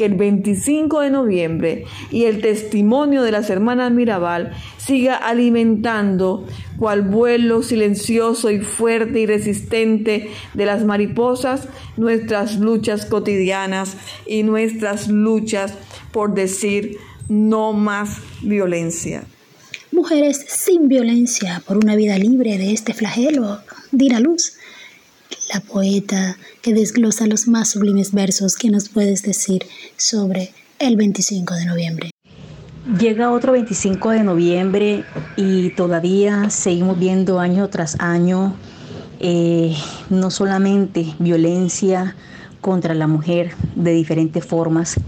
que 0.01 0.07
el 0.07 0.15
25 0.15 1.01
de 1.01 1.11
noviembre 1.11 1.85
y 2.09 2.23
el 2.23 2.41
testimonio 2.41 3.21
de 3.21 3.31
las 3.31 3.51
hermanas 3.51 3.91
Mirabal 3.91 4.51
siga 4.79 5.15
alimentando 5.15 6.47
cual 6.79 7.03
vuelo 7.03 7.61
silencioso 7.61 8.49
y 8.49 8.61
fuerte 8.61 9.19
y 9.19 9.27
resistente 9.27 10.31
de 10.55 10.65
las 10.65 10.85
mariposas 10.85 11.67
nuestras 11.97 12.57
luchas 12.57 13.05
cotidianas 13.05 13.95
y 14.25 14.41
nuestras 14.41 15.07
luchas 15.07 15.75
por 16.11 16.33
decir 16.33 16.97
no 17.29 17.71
más 17.71 18.17
violencia. 18.41 19.23
Mujeres 19.91 20.43
sin 20.47 20.87
violencia 20.87 21.61
por 21.67 21.77
una 21.77 21.95
vida 21.95 22.17
libre 22.17 22.57
de 22.57 22.73
este 22.73 22.95
flagelo, 22.95 23.59
dirá 23.91 24.19
Luz 24.19 24.53
la 25.53 25.59
poeta 25.59 26.37
que 26.61 26.73
desglosa 26.73 27.27
los 27.27 27.47
más 27.47 27.69
sublimes 27.69 28.13
versos 28.13 28.55
que 28.55 28.69
nos 28.69 28.89
puedes 28.89 29.23
decir 29.23 29.65
sobre 29.97 30.51
el 30.79 30.95
25 30.95 31.55
de 31.55 31.65
noviembre. 31.65 32.11
Llega 32.99 33.31
otro 33.31 33.51
25 33.51 34.09
de 34.09 34.23
noviembre 34.23 35.03
y 35.37 35.69
todavía 35.71 36.49
seguimos 36.49 36.97
viendo 36.97 37.39
año 37.39 37.69
tras 37.69 37.99
año 37.99 38.55
eh, 39.19 39.75
no 40.09 40.31
solamente 40.31 41.13
violencia 41.19 42.15
contra 42.59 42.95
la 42.95 43.05
mujer 43.07 43.51
de 43.75 43.91
diferentes 43.91 44.43
formas, 44.43 44.99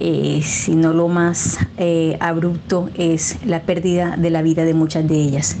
eh, 0.00 0.40
sino 0.44 0.92
lo 0.92 1.06
más 1.08 1.58
eh, 1.78 2.16
abrupto 2.20 2.90
es 2.96 3.36
la 3.46 3.62
pérdida 3.62 4.16
de 4.16 4.30
la 4.30 4.42
vida 4.42 4.64
de 4.64 4.74
muchas 4.74 5.06
de 5.06 5.16
ellas. 5.16 5.56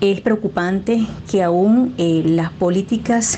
Es 0.00 0.22
preocupante 0.22 1.06
que 1.30 1.42
aún 1.42 1.94
eh, 1.98 2.22
las 2.24 2.50
políticas 2.52 3.36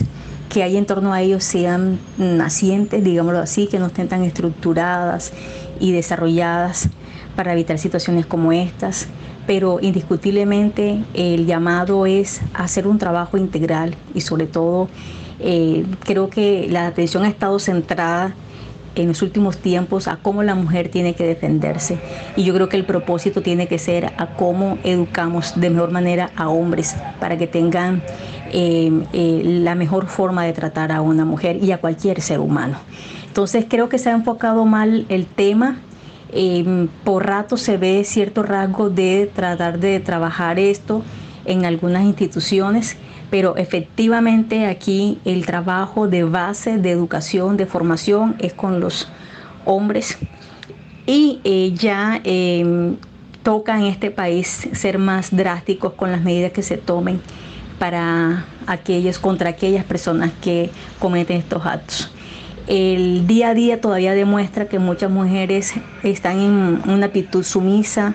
que 0.48 0.62
hay 0.62 0.76
en 0.76 0.86
torno 0.86 1.12
a 1.12 1.20
ellos 1.20 1.42
sean 1.42 1.98
nacientes, 2.18 3.02
digámoslo 3.02 3.40
así, 3.40 3.66
que 3.66 3.80
no 3.80 3.86
estén 3.86 4.06
tan 4.06 4.22
estructuradas 4.22 5.32
y 5.80 5.90
desarrolladas 5.90 6.88
para 7.34 7.52
evitar 7.52 7.78
situaciones 7.78 8.26
como 8.26 8.52
estas. 8.52 9.08
Pero 9.44 9.80
indiscutiblemente 9.80 11.02
el 11.14 11.46
llamado 11.46 12.06
es 12.06 12.40
hacer 12.54 12.86
un 12.86 12.98
trabajo 12.98 13.38
integral 13.38 13.96
y 14.14 14.20
sobre 14.20 14.46
todo 14.46 14.88
eh, 15.40 15.84
creo 16.04 16.30
que 16.30 16.68
la 16.70 16.86
atención 16.86 17.24
ha 17.24 17.28
estado 17.28 17.58
centrada 17.58 18.36
en 18.94 19.08
los 19.08 19.22
últimos 19.22 19.58
tiempos 19.58 20.08
a 20.08 20.16
cómo 20.16 20.42
la 20.42 20.54
mujer 20.54 20.88
tiene 20.88 21.14
que 21.14 21.26
defenderse. 21.26 21.98
Y 22.36 22.44
yo 22.44 22.54
creo 22.54 22.68
que 22.68 22.76
el 22.76 22.84
propósito 22.84 23.42
tiene 23.42 23.66
que 23.66 23.78
ser 23.78 24.12
a 24.16 24.34
cómo 24.36 24.78
educamos 24.84 25.58
de 25.60 25.70
mejor 25.70 25.90
manera 25.90 26.30
a 26.36 26.48
hombres 26.48 26.94
para 27.20 27.38
que 27.38 27.46
tengan 27.46 28.02
eh, 28.52 28.90
eh, 29.12 29.42
la 29.44 29.74
mejor 29.74 30.06
forma 30.06 30.44
de 30.44 30.52
tratar 30.52 30.92
a 30.92 31.00
una 31.00 31.24
mujer 31.24 31.62
y 31.62 31.72
a 31.72 31.78
cualquier 31.78 32.20
ser 32.20 32.40
humano. 32.40 32.78
Entonces 33.26 33.64
creo 33.68 33.88
que 33.88 33.98
se 33.98 34.10
ha 34.10 34.12
enfocado 34.12 34.66
mal 34.66 35.06
el 35.08 35.26
tema. 35.26 35.78
Eh, 36.34 36.88
por 37.04 37.26
rato 37.26 37.56
se 37.56 37.76
ve 37.76 38.04
cierto 38.04 38.42
rasgo 38.42 38.90
de 38.90 39.30
tratar 39.34 39.78
de 39.78 40.00
trabajar 40.00 40.58
esto 40.58 41.02
en 41.44 41.64
algunas 41.64 42.04
instituciones 42.04 42.96
pero 43.32 43.56
efectivamente 43.56 44.66
aquí 44.66 45.18
el 45.24 45.46
trabajo 45.46 46.06
de 46.06 46.22
base, 46.22 46.76
de 46.76 46.90
educación, 46.90 47.56
de 47.56 47.64
formación 47.64 48.36
es 48.38 48.52
con 48.52 48.78
los 48.78 49.08
hombres 49.64 50.18
y 51.06 51.40
eh, 51.42 51.72
ya 51.74 52.20
em, 52.24 52.96
toca 53.42 53.78
en 53.78 53.84
este 53.84 54.10
país 54.10 54.68
ser 54.72 54.98
más 54.98 55.34
drásticos 55.34 55.94
con 55.94 56.12
las 56.12 56.20
medidas 56.20 56.52
que 56.52 56.62
se 56.62 56.76
tomen 56.76 57.22
para 57.78 58.44
aquellos, 58.66 59.18
contra 59.18 59.48
aquellas 59.48 59.86
personas 59.86 60.30
que 60.42 60.68
cometen 60.98 61.38
estos 61.38 61.64
actos. 61.64 62.12
El 62.66 63.26
día 63.26 63.48
a 63.48 63.54
día 63.54 63.80
todavía 63.80 64.12
demuestra 64.12 64.68
que 64.68 64.78
muchas 64.78 65.10
mujeres 65.10 65.72
están 66.02 66.38
en 66.38 66.82
una 66.86 67.06
actitud 67.06 67.44
sumisa, 67.44 68.14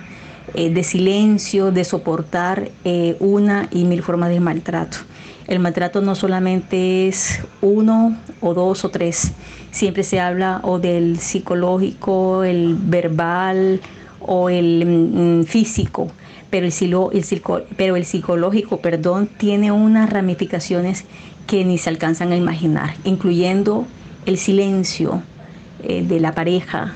eh, 0.54 0.70
de 0.70 0.84
silencio, 0.84 1.72
de 1.72 1.84
soportar 1.84 2.70
eh, 2.84 3.16
una 3.18 3.68
y 3.72 3.84
mil 3.84 4.02
formas 4.02 4.30
de 4.30 4.38
maltrato. 4.38 5.07
El 5.48 5.60
maltrato 5.60 6.02
no 6.02 6.14
solamente 6.14 7.08
es 7.08 7.40
uno 7.62 8.18
o 8.42 8.52
dos 8.52 8.84
o 8.84 8.90
tres, 8.90 9.32
siempre 9.70 10.02
se 10.02 10.20
habla 10.20 10.60
o 10.62 10.78
del 10.78 11.18
psicológico, 11.18 12.44
el 12.44 12.76
verbal 12.78 13.80
o 14.20 14.50
el 14.50 14.84
mm, 14.84 15.44
físico, 15.44 16.12
pero 16.50 16.66
el, 16.66 16.72
el, 17.12 17.42
pero 17.78 17.96
el 17.96 18.04
psicológico, 18.04 18.82
perdón, 18.82 19.26
tiene 19.38 19.72
unas 19.72 20.10
ramificaciones 20.10 21.06
que 21.46 21.64
ni 21.64 21.78
se 21.78 21.88
alcanzan 21.88 22.30
a 22.32 22.36
imaginar, 22.36 22.94
incluyendo 23.04 23.86
el 24.26 24.36
silencio 24.36 25.22
eh, 25.82 26.04
de 26.06 26.20
la 26.20 26.34
pareja, 26.34 26.94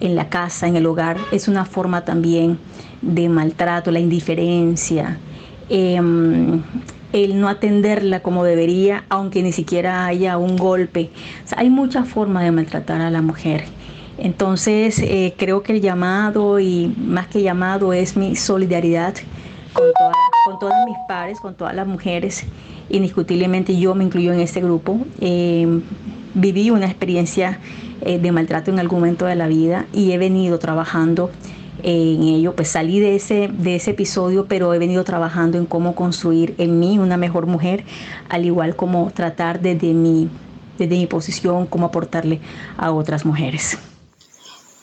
en 0.00 0.14
la 0.14 0.30
casa, 0.30 0.66
en 0.66 0.76
el 0.76 0.86
hogar, 0.86 1.18
es 1.32 1.48
una 1.48 1.66
forma 1.66 2.06
también 2.06 2.58
de 3.02 3.28
maltrato, 3.28 3.90
la 3.90 4.00
indiferencia, 4.00 5.18
em, 5.68 6.62
el 7.12 7.40
no 7.40 7.48
atenderla 7.48 8.20
como 8.20 8.44
debería, 8.44 9.04
aunque 9.08 9.42
ni 9.42 9.52
siquiera 9.52 10.06
haya 10.06 10.38
un 10.38 10.56
golpe. 10.56 11.10
hay 11.56 11.70
muchas 11.70 12.08
formas 12.08 12.44
de 12.44 12.52
maltratar 12.52 13.00
a 13.00 13.10
la 13.10 13.22
mujer. 13.22 13.64
Entonces, 14.18 14.98
eh, 14.98 15.34
creo 15.36 15.62
que 15.62 15.72
el 15.72 15.80
llamado, 15.80 16.60
y 16.60 16.94
más 16.98 17.26
que 17.28 17.42
llamado, 17.42 17.92
es 17.92 18.16
mi 18.16 18.36
solidaridad 18.36 19.14
con, 19.72 19.86
con 20.44 20.58
todas 20.58 20.84
mis 20.84 20.96
pares, 21.08 21.40
con 21.40 21.54
todas 21.54 21.74
las 21.74 21.86
mujeres. 21.86 22.44
Indiscutiblemente 22.90 23.78
yo 23.78 23.94
me 23.94 24.04
incluyo 24.04 24.32
en 24.32 24.40
este 24.40 24.60
grupo. 24.60 24.98
Em, 25.20 25.82
viví 26.34 26.70
una 26.70 26.86
experiencia 26.86 27.58
eh, 28.02 28.18
de 28.18 28.32
maltrato 28.32 28.70
en 28.70 28.78
algún 28.78 29.00
momento 29.00 29.26
de 29.26 29.36
la 29.36 29.46
vida 29.46 29.86
y 29.92 30.12
he 30.12 30.18
venido 30.18 30.58
trabajando 30.58 31.30
en 31.84 32.22
ello, 32.22 32.54
pues 32.54 32.68
salí 32.68 33.00
de 33.00 33.16
ese, 33.16 33.48
de 33.48 33.76
ese 33.76 33.92
episodio, 33.92 34.46
pero 34.46 34.74
he 34.74 34.78
venido 34.78 35.04
trabajando 35.04 35.58
en 35.58 35.66
cómo 35.66 35.94
construir 35.94 36.54
en 36.58 36.78
mí 36.78 36.98
una 36.98 37.16
mejor 37.16 37.46
mujer, 37.46 37.84
al 38.28 38.44
igual 38.44 38.76
como 38.76 39.10
tratar 39.12 39.60
desde 39.60 39.94
mi, 39.94 40.28
desde 40.78 40.96
mi 40.96 41.06
posición, 41.06 41.66
cómo 41.66 41.86
aportarle 41.86 42.40
a 42.76 42.92
otras 42.92 43.24
mujeres. 43.24 43.78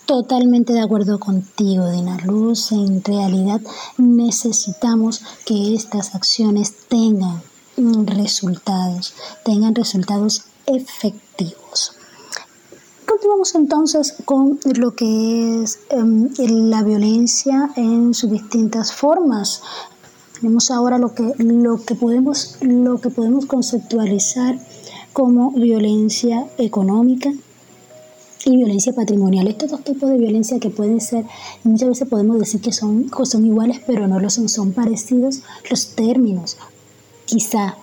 Totalmente 0.07 0.71
de 0.71 0.79
acuerdo 0.79 1.19
contigo, 1.19 1.91
Dina 1.91 2.17
Luz. 2.23 2.71
En 2.71 3.03
realidad 3.03 3.59
necesitamos 3.97 5.21
que 5.45 5.75
estas 5.75 6.15
acciones 6.15 6.87
tengan 6.87 7.41
resultados, 8.05 9.13
tengan 9.43 9.75
resultados 9.75 10.45
efectivos. 10.65 11.66
Continuamos 13.27 13.55
entonces 13.55 14.15
con 14.23 14.57
lo 14.77 14.95
que 14.95 15.61
es 15.61 15.79
em, 15.89 16.29
la 16.69 16.81
violencia 16.81 17.71
en 17.75 18.13
sus 18.13 18.31
distintas 18.31 18.93
formas. 18.93 19.63
Tenemos 20.39 20.71
ahora 20.71 20.97
lo 20.97 21.13
que, 21.13 21.33
lo 21.37 21.83
que, 21.83 21.93
podemos, 21.95 22.57
lo 22.61 23.01
que 23.01 23.09
podemos 23.09 23.45
conceptualizar 23.45 24.57
como 25.11 25.51
violencia 25.51 26.47
económica 26.57 27.33
y 28.45 28.55
violencia 28.55 28.93
patrimonial. 28.93 29.49
Estos 29.49 29.71
dos 29.71 29.83
tipos 29.83 30.09
de 30.09 30.17
violencia 30.17 30.61
que 30.61 30.69
pueden 30.69 31.01
ser, 31.01 31.25
muchas 31.65 31.89
veces 31.89 32.07
podemos 32.07 32.39
decir 32.39 32.61
que 32.61 32.71
son, 32.71 33.11
son 33.25 33.45
iguales, 33.45 33.81
pero 33.85 34.07
no 34.07 34.21
lo 34.21 34.29
son, 34.29 34.47
son 34.47 34.71
parecidos 34.71 35.41
los 35.69 35.95
términos. 35.95 36.55
Quizá 37.25 37.75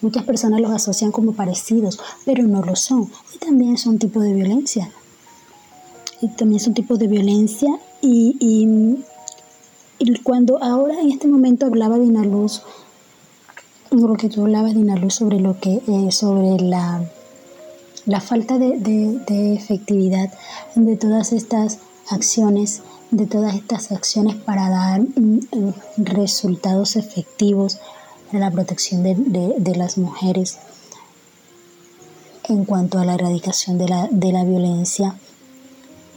Muchas 0.00 0.24
personas 0.24 0.60
los 0.60 0.70
asocian 0.70 1.10
como 1.10 1.32
parecidos, 1.32 1.98
pero 2.24 2.44
no 2.44 2.62
lo 2.62 2.76
son. 2.76 3.10
Y 3.34 3.38
también 3.38 3.76
son 3.78 3.98
tipos 3.98 4.22
de 4.22 4.32
violencia. 4.32 4.90
Y 6.20 6.28
también 6.28 6.60
son 6.60 6.74
tipos 6.74 6.98
de 6.98 7.08
violencia. 7.08 7.68
Y, 8.00 8.36
y, 8.38 9.04
cuando 10.22 10.62
ahora 10.62 11.00
en 11.00 11.10
este 11.10 11.26
momento 11.26 11.66
hablaba 11.66 11.98
de 11.98 12.04
Inaluz, 12.04 12.62
lo 13.90 14.14
que 14.14 14.28
tú 14.28 14.42
hablabas 14.42 14.74
de 14.74 14.80
Inaluz 14.80 15.14
sobre 15.14 15.40
lo 15.40 15.58
que 15.58 15.82
eh, 15.86 16.12
sobre 16.12 16.62
la, 16.62 17.02
la 18.06 18.20
falta 18.20 18.58
de, 18.58 18.78
de 18.78 19.54
efectividad 19.54 20.32
de 20.76 20.96
todas 20.96 21.32
estas 21.32 21.78
acciones, 22.08 22.82
de 23.10 23.26
todas 23.26 23.54
estas 23.56 23.90
acciones 23.90 24.36
para 24.36 24.68
dar 24.68 25.00
mm, 25.00 25.40
resultados 25.96 26.94
efectivos 26.94 27.78
de 28.32 28.38
la 28.38 28.50
protección 28.50 29.02
de, 29.02 29.76
las 29.76 29.98
mujeres 29.98 30.58
en 32.44 32.64
cuanto 32.64 32.98
a 32.98 33.04
la 33.04 33.14
erradicación 33.14 33.78
de 33.78 33.88
la, 33.88 34.08
de 34.10 34.32
la 34.32 34.44
violencia. 34.44 35.14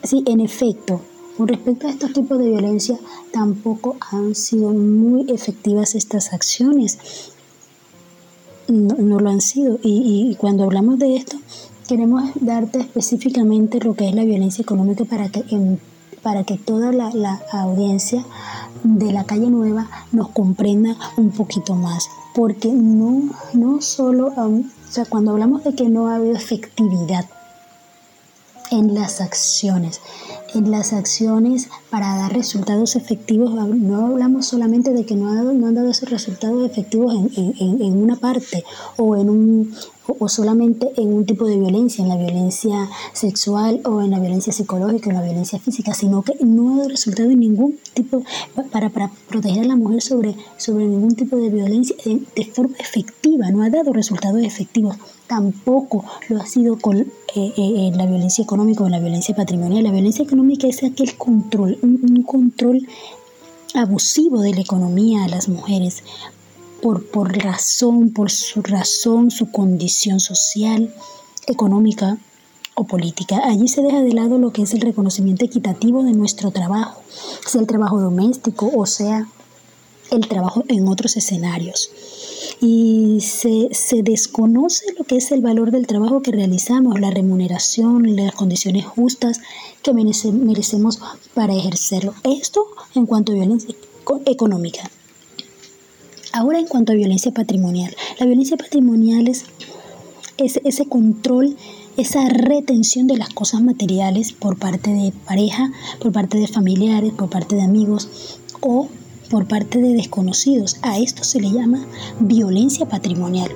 Sí, 0.03 0.23
en 0.25 0.39
efecto, 0.39 1.01
con 1.37 1.47
respecto 1.47 1.87
a 1.87 1.91
estos 1.91 2.13
tipos 2.13 2.37
de 2.37 2.49
violencia, 2.49 2.97
tampoco 3.31 3.97
han 4.11 4.35
sido 4.35 4.71
muy 4.71 5.31
efectivas 5.31 5.95
estas 5.95 6.33
acciones. 6.33 6.97
No, 8.67 9.19
lo 9.19 9.29
han 9.29 9.41
sido. 9.41 9.79
Y, 9.83 10.35
cuando 10.39 10.63
hablamos 10.63 10.99
de 10.99 11.15
esto, 11.15 11.37
queremos 11.87 12.31
darte 12.35 12.79
específicamente 12.79 13.79
lo 13.79 13.95
que 13.95 14.07
es 14.07 14.15
la 14.15 14.23
violencia 14.23 14.61
económica 14.61 15.03
para 15.05 15.29
que, 15.29 15.43
para 16.21 16.43
que 16.43 16.57
toda 16.57 16.91
la, 16.91 17.09
la 17.11 17.41
audiencia 17.51 18.25
de 18.83 19.11
la 19.11 19.25
calle 19.25 19.49
nueva 19.49 19.87
nos 20.11 20.29
comprenda 20.29 20.95
un 21.17 21.31
poquito 21.31 21.75
más, 21.75 22.09
porque 22.33 22.71
no, 22.71 23.29
no 23.53 23.81
solo, 23.81 24.33
o 24.35 24.63
sea, 24.89 25.05
cuando 25.05 25.31
hablamos 25.31 25.63
de 25.63 25.75
que 25.75 25.89
no 25.89 26.07
ha 26.07 26.15
habido 26.15 26.35
efectividad 26.35 27.25
en 28.71 28.95
las 28.95 29.21
acciones, 29.21 30.01
en 30.55 30.71
las 30.71 30.93
acciones 30.93 31.69
para 31.89 32.15
dar 32.15 32.33
resultados 32.33 32.95
efectivos, 32.95 33.53
no 33.53 34.07
hablamos 34.07 34.47
solamente 34.47 34.91
de 34.91 35.05
que 35.05 35.15
no, 35.15 35.29
han 35.29 35.75
dado 35.75 35.89
esos 35.89 36.09
resultados 36.09 36.69
efectivos 36.69 37.13
en, 37.13 37.55
en 37.59 38.01
una 38.01 38.15
parte 38.15 38.63
o 38.97 39.15
en 39.17 39.29
un, 39.29 39.75
o 40.07 40.29
solamente 40.29 40.91
en 40.97 41.13
un 41.13 41.25
tipo 41.25 41.45
de 41.45 41.57
violencia, 41.57 42.03
en 42.03 42.09
la 42.09 42.17
violencia 42.17 42.89
sexual 43.13 43.81
o 43.85 44.01
en 44.01 44.11
la 44.11 44.19
violencia 44.19 44.51
psicológica 44.51 45.07
o 45.07 45.11
en 45.11 45.17
la 45.17 45.23
violencia 45.23 45.59
física, 45.59 45.93
sino 45.93 46.23
que 46.23 46.33
no 46.43 46.73
ha 46.73 46.77
dado 46.77 46.89
resultado 46.89 47.29
en 47.29 47.39
ningún 47.39 47.77
tipo, 47.93 48.23
para, 48.71 48.89
para 48.89 49.11
proteger 49.29 49.65
a 49.65 49.67
la 49.67 49.75
mujer 49.75 50.01
sobre, 50.01 50.35
sobre 50.57 50.85
ningún 50.85 51.15
tipo 51.15 51.37
de 51.37 51.49
violencia 51.49 51.95
de, 52.05 52.45
forma 52.45 52.75
efectiva, 52.79 53.49
no 53.51 53.63
ha 53.63 53.69
dado 53.69 53.93
resultados 53.93 54.41
efectivos. 54.41 54.97
Tampoco 55.27 56.03
lo 56.29 56.41
ha 56.41 56.45
sido 56.45 56.77
con 56.77 57.11
eh, 57.35 57.53
eh, 57.57 57.91
la 57.95 58.05
violencia 58.05 58.43
económica 58.43 58.83
o 58.83 58.89
la 58.89 58.99
violencia 58.99 59.35
patrimonial. 59.35 59.83
La 59.83 59.91
violencia 59.91 60.23
económica 60.23 60.67
es 60.67 60.83
aquel 60.83 61.17
control, 61.17 61.77
un 61.81 62.23
control 62.23 62.87
abusivo 63.73 64.41
de 64.41 64.53
la 64.53 64.61
economía 64.61 65.23
a 65.23 65.29
las 65.29 65.47
mujeres 65.47 66.03
por, 66.81 67.05
por 67.09 67.37
razón, 67.37 68.11
por 68.11 68.31
su 68.31 68.61
razón, 68.61 69.31
su 69.31 69.51
condición 69.51 70.19
social, 70.19 70.93
económica 71.47 72.17
o 72.75 72.85
política. 72.85 73.41
Allí 73.45 73.67
se 73.67 73.81
deja 73.81 74.01
de 74.01 74.13
lado 74.13 74.37
lo 74.37 74.51
que 74.51 74.63
es 74.63 74.73
el 74.73 74.81
reconocimiento 74.81 75.45
equitativo 75.45 76.03
de 76.03 76.13
nuestro 76.13 76.51
trabajo, 76.51 77.01
sea 77.45 77.61
el 77.61 77.67
trabajo 77.67 77.99
doméstico 77.99 78.71
o 78.75 78.85
sea 78.85 79.27
el 80.09 80.27
trabajo 80.27 80.63
en 80.67 80.87
otros 80.87 81.15
escenarios. 81.15 81.89
Y 82.63 83.21
se, 83.21 83.69
se, 83.73 84.03
desconoce 84.03 84.85
lo 84.97 85.03
que 85.03 85.17
es 85.17 85.31
el 85.31 85.41
valor 85.41 85.71
del 85.71 85.87
trabajo 85.87 86.21
que 86.21 86.31
realizamos, 86.31 86.99
la 86.99 87.09
remuneración, 87.09 88.15
las 88.15 88.35
condiciones 88.35 88.85
justas 88.85 89.41
que 89.81 89.93
merecemos 89.93 90.99
para 91.33 91.55
ejercerlo. 91.55 92.13
Esto 92.23 92.67
en 92.93 93.07
cuanto 93.07 93.31
a 93.31 93.35
violencia 93.35 93.73
económica. 94.25 94.89
Ahora 96.33 96.59
en 96.59 96.67
cuanto 96.67 96.93
a 96.93 96.95
violencia 96.95 97.31
patrimonial, 97.31 97.93
la 98.19 98.25
violencia 98.25 98.55
patrimonial 98.55 99.27
es, 99.27 99.45
ese 100.37 100.85
control, 100.85 101.57
esa 101.97 102.27
retención 102.29 103.05
de 103.07 103.17
las 103.17 103.29
cosas 103.29 103.61
materiales 103.61 104.31
por 104.31 104.57
parte 104.57 104.91
de 104.91 105.11
pareja, 105.25 105.71
por 105.99 106.11
parte 106.13 106.37
de 106.37 106.47
familiares, 106.47 107.11
por 107.13 107.29
parte 107.29 107.55
de 107.55 107.63
amigos 107.63 108.39
o 108.61 108.87
por 109.31 109.47
parte 109.47 109.79
de 109.79 109.93
desconocidos. 109.93 110.75
A 110.81 110.99
esto 110.99 111.23
se 111.23 111.39
le 111.39 111.49
llama 111.49 111.79
violencia 112.19 112.85
patrimonial. 112.85 113.49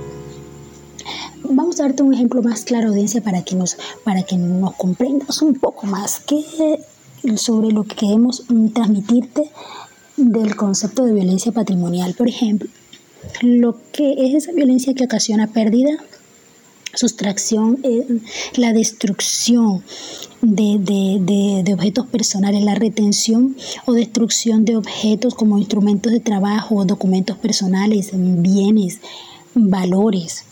Vamos 1.44 1.80
a 1.80 1.84
darte 1.84 2.02
un 2.02 2.14
ejemplo 2.14 2.42
más 2.42 2.64
claro, 2.64 2.90
audiencia, 2.90 3.22
para 3.22 3.44
que 3.44 3.56
nos, 3.56 3.78
para 4.04 4.24
que 4.24 4.38
nos 4.38 4.74
comprendas 4.76 5.42
un 5.42 5.54
poco 5.54 5.86
más 5.86 6.22
que 6.22 6.44
sobre 7.36 7.72
lo 7.72 7.84
que 7.84 7.96
queremos 7.96 8.44
transmitirte 8.74 9.52
del 10.16 10.56
concepto 10.56 11.04
de 11.04 11.14
violencia 11.14 11.52
patrimonial. 11.52 12.14
Por 12.14 12.30
ejemplo, 12.30 12.70
lo 13.42 13.78
que 13.92 14.14
es 14.18 14.36
esa 14.36 14.54
violencia 14.54 14.94
que 14.94 15.04
ocasiona 15.04 15.48
pérdida, 15.48 15.98
sustracción, 16.94 17.80
eh, 17.84 18.22
la 18.56 18.72
destrucción 18.72 19.84
de, 20.54 21.74
objetos 21.74 22.08
personales, 22.08 22.64
la 22.64 22.76
retención 22.76 23.56
o 23.86 23.94
destrucción 23.94 24.66
de 24.66 24.78
objetos 24.78 25.36
como 25.36 25.58
instrumentos 25.58 26.12
de 26.12 26.20
trabajo, 26.20 26.86
documentos 26.86 27.38
personales, 27.38 28.12
bienes, 28.14 29.00
valores 29.54 30.46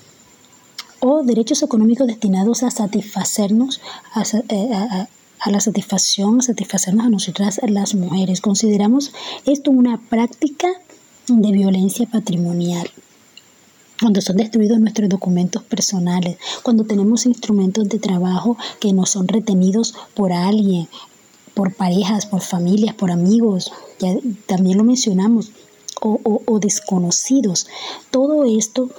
o 1.00 1.24
derechos 1.24 1.62
económicos 1.64 2.08
destinados 2.08 2.64
a 2.64 2.72
satisfacernos, 2.72 3.82
a, 4.14 4.24
eh, 4.50 5.08
a 5.40 5.52
la 5.52 5.60
satisfacción, 5.60 6.42
satisfacernos 6.42 7.06
a 7.06 7.10
nosotras 7.10 7.60
las 7.68 7.94
mujeres. 7.94 8.40
Consideramos 8.40 9.12
esto 9.46 9.72
una 9.72 9.98
práctica 9.98 10.70
de 11.28 11.52
violencia 11.52 12.06
patrimonial. 12.06 12.90
Cuando 14.04 14.20
son 14.20 14.36
destruidos 14.36 14.82
nuestros 14.82 15.08
documentos 15.08 15.64
personales, 15.64 16.36
cuando 16.62 16.84
tenemos 16.84 17.26
instrumentos 17.26 17.88
de 17.88 18.00
trabajo 18.00 18.58
que 18.82 18.92
no 18.92 19.06
son 19.06 19.30
retenidos 19.30 19.96
por 20.14 20.34
alguien, 20.34 20.90
por 21.54 21.74
parejas, 21.74 22.26
por 22.26 22.42
familias, 22.42 22.96
por 22.96 23.12
amigos, 23.12 23.72
ya 24.00 24.14
también 24.46 24.78
lo 24.78 24.84
mencionamos, 24.84 25.54
o, 26.02 26.20
o 26.46 26.60
desconocidos. 26.60 27.68
Todo 28.12 28.44
esto 28.44 28.90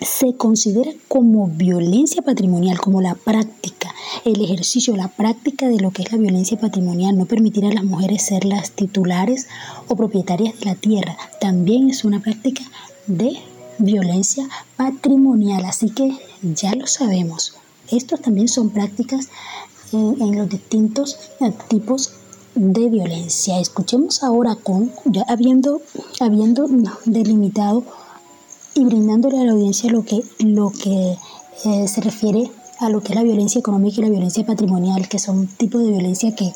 se 0.00 0.36
considera 0.36 0.92
como 1.08 1.48
violencia 1.48 2.22
patrimonial, 2.22 2.78
como 2.78 3.02
la 3.02 3.16
práctica, 3.16 3.92
el 4.24 4.40
ejercicio, 4.40 4.94
la 4.94 5.08
práctica 5.08 5.66
de 5.66 5.80
lo 5.80 5.90
que 5.90 6.02
es 6.02 6.12
la 6.12 6.18
violencia 6.18 6.60
patrimonial, 6.60 7.18
no 7.18 7.26
permitir 7.26 7.64
a 7.64 7.74
las 7.74 7.82
mujeres 7.82 8.22
ser 8.22 8.44
las 8.44 8.70
titulares 8.70 9.48
o 9.88 9.96
propietarias 9.96 10.60
de 10.60 10.66
la 10.66 10.76
tierra, 10.76 11.16
también 11.40 11.90
es 11.90 12.04
una 12.04 12.20
práctica 12.20 12.62
de 13.08 13.36
violencia 13.78 14.48
patrimonial, 14.76 15.64
así 15.64 15.90
que 15.90 16.16
ya 16.42 16.74
lo 16.74 16.86
sabemos. 16.86 17.54
Estos 17.90 18.20
también 18.20 18.48
son 18.48 18.70
prácticas 18.70 19.28
en, 19.92 20.36
los 20.36 20.48
distintos 20.48 21.18
tipos 21.68 22.12
de 22.54 22.88
violencia. 22.88 23.60
Escuchemos 23.60 24.22
ahora 24.22 24.56
con, 24.56 24.92
habiendo, 25.28 25.80
habiendo 26.20 26.66
delimitado 27.04 27.84
y 28.74 28.84
brindándole 28.84 29.40
a 29.40 29.44
la 29.44 29.52
audiencia 29.52 29.90
lo 29.90 30.04
que, 30.04 30.22
lo 30.38 30.70
que 30.70 31.16
eh, 31.64 31.88
se 31.88 32.00
refiere 32.00 32.50
a 32.80 32.88
lo 32.88 33.00
que 33.00 33.12
es 33.12 33.14
la 33.14 33.22
violencia 33.22 33.58
económica 33.58 34.00
y 34.00 34.04
la 34.04 34.10
violencia 34.10 34.44
patrimonial, 34.44 35.08
que 35.08 35.18
son 35.18 35.46
tipos 35.46 35.82
de 35.82 35.90
violencia 35.90 36.34
que 36.34 36.52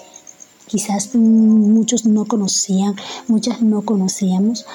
quizás 0.67 1.15
muchos 1.15 2.05
no 2.05 2.27
conocían, 2.27 2.95
muchas 3.27 3.63
no 3.63 3.83
conocíamos, 3.83 4.67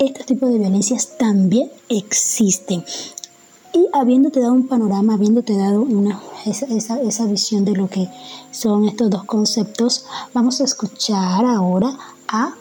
estos 0.00 0.24
tipos 0.24 0.50
de 0.50 0.58
violencias 0.58 1.18
también 1.18 1.70
existen. 1.90 2.82
Y 3.74 3.86
habiéndote 3.92 4.40
dado 4.40 4.54
un 4.54 4.66
panorama, 4.66 5.14
habiéndote 5.14 5.56
dado 5.56 5.82
una, 5.82 6.20
esa, 6.46 7.00
esa, 7.00 7.26
visión 7.26 7.64
de 7.64 7.76
lo 7.76 7.88
que 7.88 8.08
son 8.50 8.88
estos 8.88 9.10
dos 9.10 9.24
conceptos, 9.24 10.06
vamos 10.32 10.60
a 10.60 10.64
escuchar 10.64 11.44
ahora 11.44 11.96
a 12.28 12.54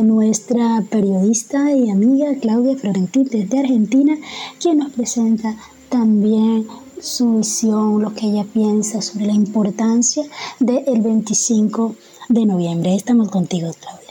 nuestra 0.00 0.84
periodista 0.88 1.72
y 1.72 1.90
amiga 1.90 2.34
Claudia 2.40 2.76
Florentín 2.76 3.24
desde 3.24 3.58
Argentina, 3.58 4.16
quien 4.60 4.78
nos 4.78 4.92
presenta 4.92 5.56
también 5.88 6.66
su 7.00 7.38
visión, 7.38 8.00
lo 8.02 8.14
que 8.14 8.26
ella 8.26 8.46
piensa 8.52 9.02
sobre 9.02 9.26
la 9.26 9.34
importancia 9.34 10.24
del 10.60 11.00
25 11.00 11.94
de 12.28 12.46
noviembre. 12.46 12.94
Estamos 12.94 13.28
contigo, 13.30 13.70
Claudia. 13.80 14.07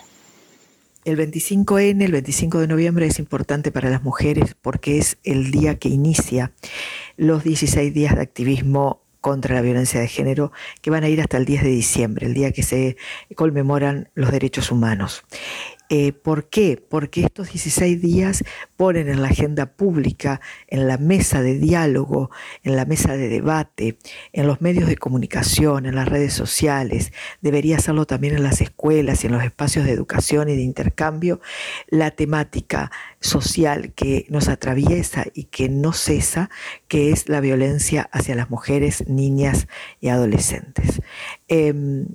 El 1.07 1.17
25N, 1.17 2.03
el 2.03 2.11
25 2.11 2.59
de 2.59 2.67
noviembre, 2.67 3.07
es 3.07 3.17
importante 3.17 3.71
para 3.71 3.89
las 3.89 4.03
mujeres 4.03 4.57
porque 4.61 4.97
es 4.97 5.17
el 5.23 5.51
día 5.51 5.79
que 5.79 5.87
inicia 5.87 6.51
los 7.15 7.45
16 7.45 7.93
días 7.93 8.13
de 8.13 8.21
activismo 8.21 9.01
contra 9.21 9.55
la 9.55 9.61
violencia 9.61 10.01
de 10.01 10.09
género 10.09 10.51
que 10.81 10.89
van 10.89 11.05
a 11.05 11.07
ir 11.07 11.21
hasta 11.21 11.37
el 11.37 11.45
10 11.45 11.63
de 11.63 11.69
diciembre, 11.69 12.27
el 12.27 12.33
día 12.33 12.51
que 12.51 12.61
se 12.61 12.97
conmemoran 13.35 14.09
los 14.15 14.31
derechos 14.31 14.69
humanos. 14.69 15.23
Eh, 15.89 16.11
¿Por 16.11 16.49
qué? 16.49 16.83
Porque 16.89 17.21
estos 17.21 17.51
16 17.51 18.01
días 18.01 18.43
ponen 18.75 19.07
en 19.07 19.21
la 19.21 19.29
agenda 19.29 19.67
pública, 19.67 20.41
en 20.67 20.87
la 20.87 20.97
mesa 20.97 21.41
de 21.41 21.57
diálogo, 21.57 22.29
en 22.63 22.75
la 22.75 22.83
mesa 22.83 23.15
de 23.15 23.29
debate, 23.29 23.97
en 24.33 24.47
los 24.47 24.59
medios 24.59 24.89
de 24.89 24.97
comunicación, 24.97 25.85
en 25.85 25.95
las 25.95 26.09
redes 26.09 26.33
sociales, 26.33 27.13
debería 27.41 27.77
hacerlo 27.77 28.05
también 28.05 28.35
en 28.35 28.43
las 28.43 28.59
escuelas 28.59 29.23
y 29.23 29.27
en 29.27 29.33
los 29.33 29.43
espacios 29.43 29.85
de 29.85 29.91
educación 29.91 30.49
y 30.49 30.55
de 30.57 30.61
intercambio, 30.61 31.39
la 31.87 32.11
temática 32.11 32.91
social 33.21 33.93
que 33.93 34.25
nos 34.29 34.49
atraviesa 34.49 35.25
y 35.33 35.45
que 35.45 35.69
no 35.69 35.93
cesa, 35.93 36.49
que 36.89 37.11
es 37.11 37.29
la 37.29 37.39
violencia 37.39 38.09
hacia 38.11 38.35
las 38.35 38.49
mujeres, 38.49 39.07
niñas 39.07 39.67
y 40.01 40.09
adolescentes. 40.09 41.01
Em, 41.47 42.07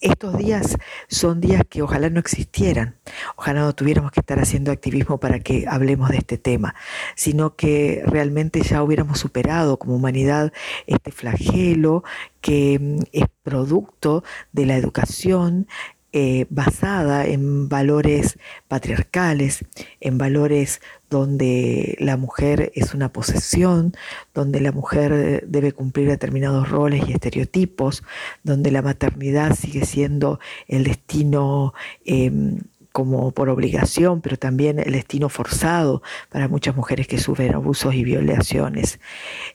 estos 0.00 0.36
días 0.36 0.76
son 1.08 1.40
días 1.40 1.62
que 1.68 1.82
ojalá 1.82 2.10
no 2.10 2.20
existieran, 2.20 2.96
ojalá 3.36 3.60
no 3.60 3.74
tuviéramos 3.74 4.12
que 4.12 4.20
estar 4.20 4.38
haciendo 4.38 4.72
activismo 4.72 5.18
para 5.18 5.40
que 5.40 5.66
hablemos 5.68 6.10
de 6.10 6.18
este 6.18 6.38
tema, 6.38 6.74
sino 7.14 7.56
que 7.56 8.02
realmente 8.06 8.62
ya 8.62 8.82
hubiéramos 8.82 9.18
superado 9.18 9.78
como 9.78 9.96
humanidad 9.96 10.52
este 10.86 11.12
flagelo 11.12 12.02
que 12.40 12.78
mm, 12.80 12.98
es 13.12 13.26
producto 13.42 14.24
de 14.52 14.66
la 14.66 14.76
educación 14.76 15.66
eh, 16.12 16.46
basada 16.50 17.24
en 17.24 17.68
valores 17.68 18.36
patriarcales, 18.66 19.64
en 20.00 20.18
valores 20.18 20.80
donde 21.10 21.96
la 21.98 22.16
mujer 22.16 22.72
es 22.74 22.94
una 22.94 23.12
posesión, 23.12 23.94
donde 24.32 24.60
la 24.60 24.72
mujer 24.72 25.44
debe 25.46 25.72
cumplir 25.72 26.08
determinados 26.08 26.70
roles 26.70 27.02
y 27.08 27.12
estereotipos, 27.12 28.04
donde 28.44 28.70
la 28.70 28.80
maternidad 28.80 29.54
sigue 29.56 29.84
siendo 29.84 30.40
el 30.68 30.84
destino 30.84 31.74
em, 32.04 32.60
como 32.92 33.30
por 33.32 33.48
obligación, 33.48 34.20
pero 34.20 34.36
también 34.36 34.78
el 34.78 34.92
destino 34.92 35.28
forzado 35.28 36.02
para 36.30 36.48
muchas 36.48 36.76
mujeres 36.76 37.06
que 37.06 37.18
sufren 37.18 37.54
abusos 37.54 37.94
y 37.94 38.04
violaciones, 38.04 39.00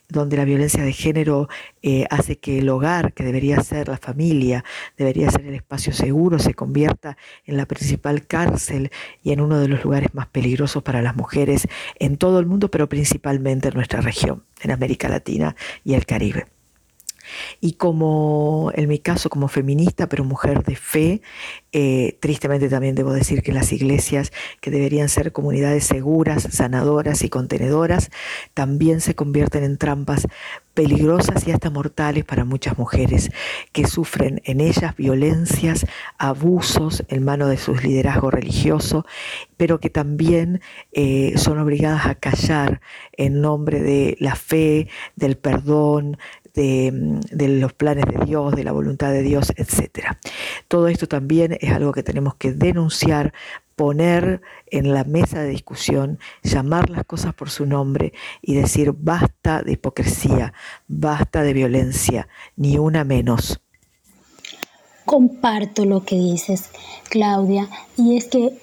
donde 0.09 0.37
la 0.37 0.45
violencia 0.45 0.83
de 0.83 0.93
género 0.93 1.49
eh, 1.81 2.05
hace 2.09 2.37
que 2.37 2.59
el 2.59 2.69
hogar, 2.69 3.13
que 3.13 3.23
debería 3.23 3.61
ser 3.61 3.87
la 3.87 3.97
familia, 3.97 4.63
debería 4.97 5.29
ser 5.31 5.45
el 5.45 5.55
espacio 5.55 5.93
seguro, 5.93 6.39
se 6.39 6.53
convierta 6.53 7.17
en 7.45 7.57
la 7.57 7.65
principal 7.65 8.25
cárcel 8.25 8.91
y 9.23 9.31
en 9.31 9.41
uno 9.41 9.59
de 9.59 9.67
los 9.67 9.83
lugares 9.83 10.13
más 10.13 10.27
peligrosos 10.27 10.83
para 10.83 11.01
las 11.01 11.15
mujeres 11.15 11.67
en 11.99 12.17
todo 12.17 12.39
el 12.39 12.45
mundo, 12.45 12.69
pero 12.71 12.89
principalmente 12.89 13.67
en 13.69 13.75
nuestra 13.75 14.01
región, 14.01 14.43
en 14.61 14.71
América 14.71 15.09
Latina 15.09 15.55
y 15.83 15.93
el 15.93 16.05
Caribe. 16.05 16.54
Y 17.61 17.73
como 17.73 18.71
en 18.75 18.87
mi 18.87 18.99
caso, 18.99 19.29
como 19.29 19.47
feminista, 19.47 20.07
pero 20.07 20.23
mujer 20.23 20.63
de 20.63 20.75
fe, 20.75 21.21
eh, 21.71 22.17
tristemente 22.21 22.69
también 22.69 22.95
debo 22.95 23.11
decir 23.11 23.43
que 23.43 23.51
las 23.51 23.73
iglesias, 23.73 24.31
que 24.61 24.71
deberían 24.71 25.09
ser 25.09 25.31
comunidades 25.31 25.83
seguras, 25.83 26.47
sanadoras 26.51 27.23
y 27.23 27.29
contenedoras, 27.29 28.11
también 28.53 29.01
se 29.01 29.15
convierten 29.15 29.63
en 29.63 29.77
trampas 29.77 30.27
peligrosas 30.73 31.47
y 31.47 31.51
hasta 31.51 31.71
mortales 31.71 32.25
para 32.25 32.45
muchas 32.45 32.77
mujeres 32.77 33.31
que 33.71 33.87
sufren 33.87 34.41
en 34.43 34.61
ellas 34.61 34.95
violencias, 34.95 35.85
abusos 36.17 37.03
en 37.07 37.23
mano 37.23 37.47
de 37.47 37.57
sus 37.57 37.83
liderazgos 37.83 38.33
religiosos, 38.33 39.05
pero 39.57 39.79
que 39.79 39.89
también 39.89 40.61
eh, 40.91 41.33
son 41.37 41.59
obligadas 41.59 42.05
a 42.05 42.15
callar 42.15 42.81
en 43.13 43.41
nombre 43.41 43.81
de 43.81 44.17
la 44.19 44.35
fe, 44.35 44.87
del 45.15 45.37
perdón, 45.37 46.17
de, 46.55 47.47
los 47.47 47.73
planes 47.73 48.05
de 48.05 48.25
Dios, 48.25 48.55
de 48.55 48.63
la 48.63 48.71
voluntad 48.71 49.11
de 49.11 49.21
Dios, 49.21 49.51
etc. 49.57 50.07
Todo 50.67 50.87
esto 50.87 51.07
también 51.07 51.57
es 51.59 51.71
algo 51.71 51.91
que 51.91 52.03
tenemos 52.03 52.35
que 52.35 52.53
denunciar, 52.53 53.33
poner 53.75 54.41
en 54.67 54.93
la 54.93 55.03
mesa 55.03 55.41
de 55.41 55.49
discusión, 55.49 56.17
llamar 56.43 56.89
las 56.89 57.05
cosas 57.05 57.33
por 57.33 57.49
su 57.49 57.65
nombre 57.65 58.13
y 58.41 58.55
decir 58.55 58.93
basta 58.97 59.61
de 59.61 59.73
hipocresía, 59.73 60.53
basta 60.87 61.41
de 61.41 61.53
violencia, 61.53 62.27
ni 62.55 62.77
una 62.77 63.03
menos. 63.03 63.59
Comparto 65.03 65.85
lo 65.85 66.03
que 66.03 66.15
dices, 66.15 66.69
Claudia, 67.09 67.69
y 67.97 68.17
es 68.17 68.25
que 68.25 68.57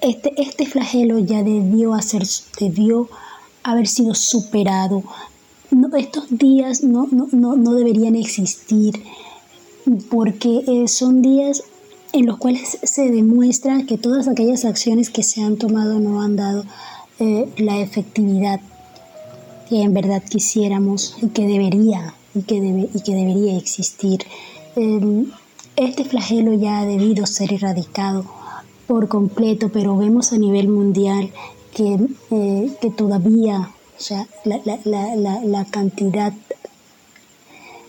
este, 0.00 0.32
este 0.40 0.66
flagelo 0.66 1.18
ya 1.18 1.42
debió, 1.42 1.94
hacer, 1.94 2.22
debió 2.58 3.08
haber 3.62 3.86
sido 3.86 4.14
superado 4.14 5.04
estos 5.96 6.26
días 6.30 6.82
no, 6.82 7.08
no, 7.10 7.74
deberían 7.74 8.16
existir 8.16 9.02
porque 10.10 10.62
eh, 10.66 10.88
son 10.88 11.22
días 11.22 11.64
en 12.12 12.26
los 12.26 12.38
cuales 12.38 12.78
se 12.82 13.10
demuestra 13.10 13.84
que 13.84 13.98
todas 13.98 14.28
aquellas 14.28 14.64
acciones 14.64 15.10
que 15.10 15.22
se 15.22 15.42
han 15.42 15.56
tomado 15.56 15.98
no 15.98 16.22
han 16.22 16.36
dado 16.36 16.64
eh, 17.18 17.48
la 17.56 17.80
efectividad 17.80 18.60
que 19.68 19.82
en 19.82 19.94
verdad 19.94 20.22
quisiéramos 20.28 21.16
y 21.22 21.28
que 21.28 21.46
debería 21.46 22.14
y 22.34 22.42
que, 22.42 22.60
debe, 22.60 22.88
y 22.92 23.00
que 23.00 23.14
debería 23.14 23.56
existir. 23.56 24.20
Em, 24.76 25.26
este 25.76 26.04
flagelo 26.04 26.52
ya 26.54 26.80
ha 26.80 26.86
debido 26.86 27.26
ser 27.26 27.52
erradicado 27.52 28.24
por 28.86 29.08
completo, 29.08 29.70
pero 29.72 29.96
vemos 29.96 30.32
a 30.32 30.38
nivel 30.38 30.68
mundial 30.68 31.30
que, 31.74 31.98
eh, 32.30 32.70
que 32.80 32.90
todavía 32.90 33.70
o 33.98 34.02
sea, 34.02 34.26
la, 34.44 35.64
cantidad 35.70 36.32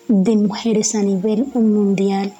de 0.07 0.37
mujeres 0.37 0.95
a 0.95 1.01
nivel 1.01 1.45
mundial 1.55 2.33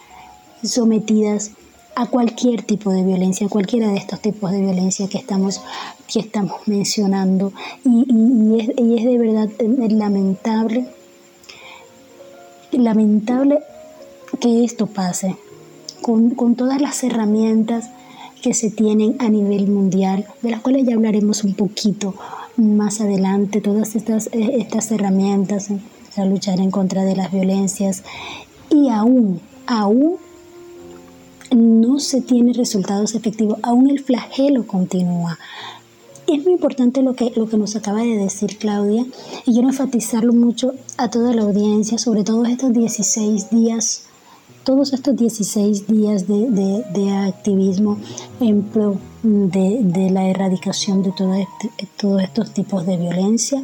sometidas 0.64 1.52
a 1.96 2.08
cualquier 2.08 2.64
tipo 2.64 2.92
de 2.92 3.04
violencia, 3.04 3.48
cualquiera 3.50 3.88
de 3.88 3.98
estos 3.98 4.20
tipos 4.20 4.52
de 4.52 4.62
violencia 4.62 5.08
que 5.08 5.18
estamos, 5.18 5.62
que 6.12 6.20
estamos 6.20 6.68
mencionando. 6.68 7.54
Y, 7.84 8.60
es, 8.60 9.06
de 9.06 9.18
verdad 9.18 9.50
lamentable, 9.60 10.88
lamentable 12.72 13.60
que 14.40 14.64
esto 14.64 14.88
pase, 14.88 15.36
con, 16.02 16.32
con 16.32 16.56
todas 16.56 16.82
las 16.82 17.04
herramientas 17.04 17.90
que 18.42 18.54
se 18.54 18.70
tienen 18.70 19.16
a 19.20 19.30
nivel 19.30 19.68
mundial, 19.68 20.28
de 20.42 20.52
las 20.52 20.62
cuales 20.62 20.86
ya 20.86 20.96
hablaremos 20.96 21.44
un 21.44 21.54
poquito 21.54 22.16
más 22.58 23.02
adelante 23.02 23.62
todas 23.62 23.96
estas, 23.96 24.28
eh, 24.28 24.58
estas 24.60 24.92
herramientas 24.92 25.70
para 26.16 26.28
luchar 26.28 26.60
en 26.60 26.72
contra 26.72 27.04
de 27.04 27.16
las 27.16 27.32
violencias 27.32 28.04
y 28.70 28.90
aún, 28.90 29.42
aún 29.66 30.18
no 31.52 32.00
se 32.00 32.22
tiene 32.22 32.54
resultados 32.54 33.16
efectivos, 33.16 33.60
aún 33.62 33.90
el 33.90 34.00
flagelo 34.00 34.66
continúa. 34.66 35.38
Es 36.26 36.44
muy 36.44 36.54
importante 36.54 37.02
lo 37.02 37.16
que, 37.16 37.32
lo 37.36 37.50
que 37.50 37.58
nos 37.58 37.76
acaba 37.76 38.02
de 38.02 38.18
decir 38.18 38.58
Claudia 38.58 39.06
y 39.46 39.52
quiero 39.52 39.68
enfatizarlo 39.68 40.34
mucho 40.34 40.74
a 40.98 41.10
toda 41.10 41.34
la 41.34 41.44
audiencia, 41.44 41.98
sobre 41.98 42.24
todo 42.24 42.46
estos 42.46 42.74
16 42.74 43.50
días 43.50 44.04
todos 44.64 44.94
estos 44.94 45.16
16 45.16 45.88
días 45.88 46.26
de, 46.28 47.12
activismo 47.12 47.98
en 48.40 48.64
pro 48.64 48.98
de, 49.24 50.10
la 50.12 50.28
erradicación 50.28 51.04
de 51.04 51.10
este, 51.10 51.88
todos 51.98 52.22
estos 52.22 52.54
tipos 52.54 52.86
de 52.86 52.98
violencia 52.98 53.64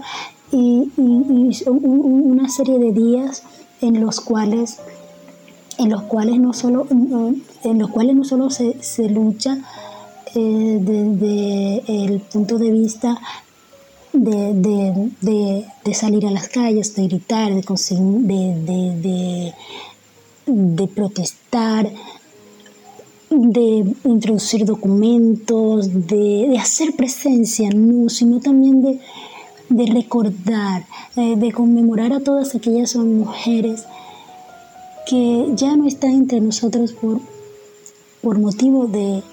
y, 0.52 0.90
una 0.98 2.50
serie 2.50 2.80
de 2.80 2.92
días 2.92 3.44
en 3.82 4.02
los 4.02 4.20
cuales 4.22 4.80
en 5.78 5.90
los 5.90 6.02
cuales 6.04 6.38
no 6.40 6.54
solo 6.54 6.88
en 6.90 7.80
los 7.80 7.90
cuales 7.90 8.16
no 8.16 8.24
solo 8.24 8.50
se, 8.50 9.10
lucha 9.10 9.58
eh, 10.36 10.80
desde 10.82 12.06
el 12.06 12.20
punto 12.20 12.58
de 12.58 12.72
vista 12.72 13.18
de, 14.14 15.94
salir 15.94 16.26
a 16.26 16.32
las 16.32 16.50
calles, 16.50 16.96
de 16.96 17.08
gritar, 17.08 17.54
de, 17.54 17.62
de, 20.50 20.84
de 20.84 20.88
protestar, 20.88 21.92
de 23.30 23.96
introducir 24.06 24.66
documentos, 24.66 26.08
de, 26.08 26.58
hacer 26.60 26.96
presencia, 26.96 27.70
no, 27.70 28.10
sino 28.10 28.40
también 28.40 28.82
de, 28.82 29.86
recordar, 29.86 30.86
eh, 31.16 31.36
de 31.38 31.52
conmemorar 31.52 32.12
a 32.14 32.20
todas 32.20 32.56
aquellas 32.56 32.96
mujeres 32.96 33.86
que 35.08 35.50
ya 35.56 35.76
no 35.76 35.88
están 35.88 36.12
entre 36.12 36.42
nosotros 36.42 36.94
por, 36.94 37.20
por 38.22 38.40
motivo 38.40 38.88
de, 38.88 39.24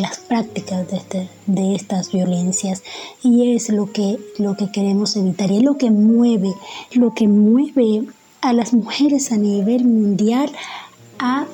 las 0.00 0.18
prácticas 0.18 0.90
de, 0.90 0.96
este, 0.96 1.28
de 1.46 1.74
estas 1.74 2.10
violencias. 2.10 2.82
Y 3.22 3.54
es 3.54 3.68
lo 3.68 3.92
que, 3.92 4.18
lo 4.38 4.56
que 4.56 4.70
queremos 4.72 5.16
evitar 5.16 5.50
y 5.50 5.58
es 5.58 5.62
lo 5.62 5.76
que 5.76 5.90
mueve, 5.90 6.52
lo 6.94 7.12
que 7.12 7.28
mueve 7.28 8.06
a 8.44 8.52
las 8.52 8.74
mujeres 8.74 9.32
a 9.32 9.36
nivel 9.36 9.84
mundial 9.84 10.50
a 11.18 11.46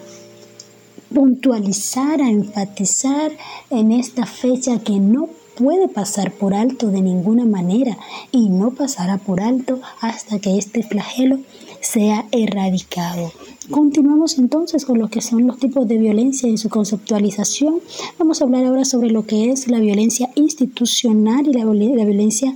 puntualizar, 1.15 2.21
a 2.21 2.31
enfatizar 2.31 3.33
en 3.71 3.93
esta 3.93 4.27
fecha 4.27 4.81
que 4.81 4.99
no 4.99 5.29
puede 5.57 5.89
pasar 5.89 6.33
por 6.33 6.55
alto 6.55 6.89
de 6.89 7.01
ninguna 7.01 7.45
manera 7.45 7.97
y 8.33 8.49
no 8.49 8.71
pasará 8.71 9.19
por 9.19 9.41
alto 9.41 9.81
hasta 10.01 10.39
que 10.39 10.57
este 10.59 10.83
flagelo 10.83 11.39
sea 11.81 12.27
erradicado. 12.33 13.33
Continuamos 13.71 14.39
entonces 14.39 14.85
con 14.85 14.99
lo 14.99 15.09
que 15.09 15.21
son 15.21 15.47
los 15.47 15.59
tipos 15.59 15.87
de 15.87 15.99
violencia 15.99 16.49
y 16.49 16.57
su 16.57 16.69
conceptualización. 16.71 17.81
Vamos 18.19 18.41
a 18.41 18.45
hablar 18.45 18.65
ahora 18.65 18.85
sobre 18.85 19.11
lo 19.11 19.27
que 19.27 19.51
es 19.51 19.69
la 19.69 19.79
violencia 19.79 20.31
institucional 20.35 21.47
y 21.47 21.53
la, 21.53 21.65
violencia 21.65 22.55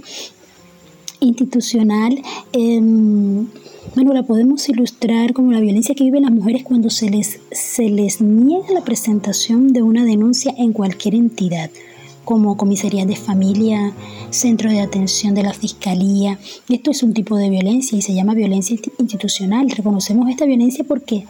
institucional. 1.21 2.21
Bueno, 3.95 4.13
la 4.13 4.25
podemos 4.25 4.69
ilustrar 4.69 5.33
como 5.33 5.53
la 5.53 5.61
violencia 5.61 5.95
que 5.95 6.03
viven 6.03 6.23
las 6.23 6.33
mujeres 6.33 6.65
cuando 6.65 6.91
se 6.91 7.11
les, 7.11 7.39
se 7.53 7.89
les 7.89 8.21
niega 8.21 8.73
la 8.73 8.83
presentación 8.83 9.73
de 9.73 9.83
una 9.83 10.05
denuncia 10.05 10.53
en 10.59 10.73
cualquier 10.73 11.15
entidad, 11.15 11.71
como 12.25 12.57
comisaría 12.57 13.07
de 13.07 13.15
familia, 13.15 13.93
centro 14.31 14.69
de 14.69 14.81
atención 14.81 15.35
de 15.35 15.45
la 15.45 15.53
fiscalía. 15.53 16.41
Esto 16.69 16.91
es 16.91 17.05
un 17.05 17.15
tipo 17.15 17.37
de 17.37 17.51
violencia 17.51 17.97
y 17.97 18.03
se 18.03 18.15
llama 18.15 18.35
violencia 18.35 18.77
institucional. 18.99 19.71
Reconocemos 19.71 20.29
esta 20.29 20.45
violencia 20.45 20.85
porque 20.85 21.27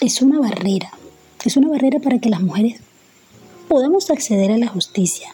es 0.00 0.22
una 0.22 0.40
barrera, 0.40 0.90
es 1.44 1.58
una 1.58 1.68
barrera 1.68 1.98
para 1.98 2.18
que 2.18 2.30
las 2.30 2.40
mujeres 2.40 2.80
podamos 3.68 4.10
acceder 4.10 4.50
a 4.50 4.56
la 4.56 4.68
justicia. 4.68 5.28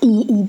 Y, 0.00 0.46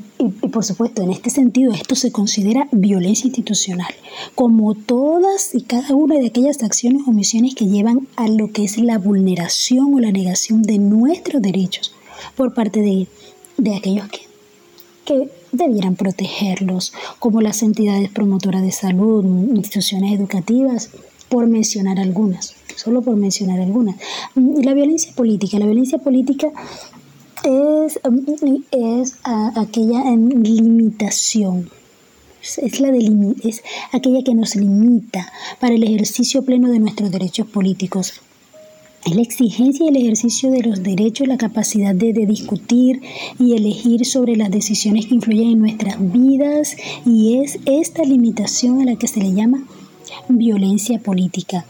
por 0.50 0.64
supuesto, 0.66 1.02
en 1.02 1.12
este 1.12 1.30
sentido, 1.30 1.74
esto 1.74 1.96
se 1.96 2.12
considera 2.12 2.68
violencia 2.72 3.28
institucional, 3.28 3.94
como 4.36 4.76
todas 4.76 5.56
y 5.56 5.62
cada 5.62 5.96
una 5.96 6.16
de 6.16 6.28
aquellas 6.28 6.62
acciones 6.64 7.04
o 7.06 7.12
omisiones 7.12 7.56
que 7.56 7.68
llevan 7.68 8.08
a 8.16 8.28
lo 8.28 8.52
que 8.52 8.64
es 8.64 8.78
la 8.78 8.98
vulneración 8.98 9.94
o 9.94 10.00
la 10.00 10.12
negación 10.12 10.62
de 10.64 10.78
nuestros 10.78 11.42
derechos 11.42 11.94
por 12.36 12.54
parte 12.54 12.82
de, 12.82 13.08
de 13.58 13.76
aquellos 13.76 14.08
que, 14.10 14.22
que 15.06 15.30
debieran 15.52 15.96
protegerlos, 15.96 16.94
como 17.20 17.42
las 17.42 17.62
entidades 17.64 18.10
promotoras 18.10 18.62
de 18.62 18.72
salud, 18.72 19.24
instituciones 19.56 20.14
educativas, 20.14 20.90
por 21.34 21.48
mencionar 21.48 22.00
algunas, 22.00 22.54
solo 22.76 23.02
por 23.02 23.16
mencionar 23.16 23.60
algunas. 23.60 23.96
Y 24.36 24.62
la 24.64 24.76
violencia 24.76 25.14
política, 25.14 25.58
la 25.58 25.66
violencia 25.66 25.98
política 25.98 26.52
es, 27.44 28.00
es 28.72 29.16
aquella 29.24 30.04
limitación. 30.16 31.70
Es, 32.42 32.80
la 32.82 32.90
es 33.44 33.64
aquella 33.94 34.24
que 34.24 34.34
nos 34.34 34.56
limita 34.56 35.32
para 35.62 35.76
el 35.76 35.84
ejercicio 35.84 36.44
pleno 36.44 36.70
de 36.72 36.80
nuestros 36.80 37.10
derechos 37.12 37.48
políticos. 37.48 38.22
Es 39.06 39.16
la 39.16 39.22
exigencia 39.22 39.86
y 39.86 39.90
el 39.90 39.98
ejercicio 39.98 40.52
de 40.52 40.62
los 40.62 40.84
derechos, 40.84 41.28
la 41.28 41.38
capacidad 41.38 41.94
de, 41.94 42.14
de, 42.14 42.26
discutir 42.26 43.02
y 43.40 43.54
elegir 43.54 44.06
sobre 44.06 44.36
las 44.36 44.50
decisiones 44.50 45.08
que 45.08 45.16
influyen 45.16 45.52
en 45.52 45.60
nuestras 45.60 45.98
vidas 46.00 46.76
y 47.06 47.40
es 47.40 47.60
esta 47.66 48.04
limitación 48.04 48.82
a 48.82 48.86
la 48.86 48.96
que 48.96 49.08
se 49.08 49.20
le 49.20 49.34
llama 49.34 49.66
violencia 50.30 51.00
política. 51.00 51.66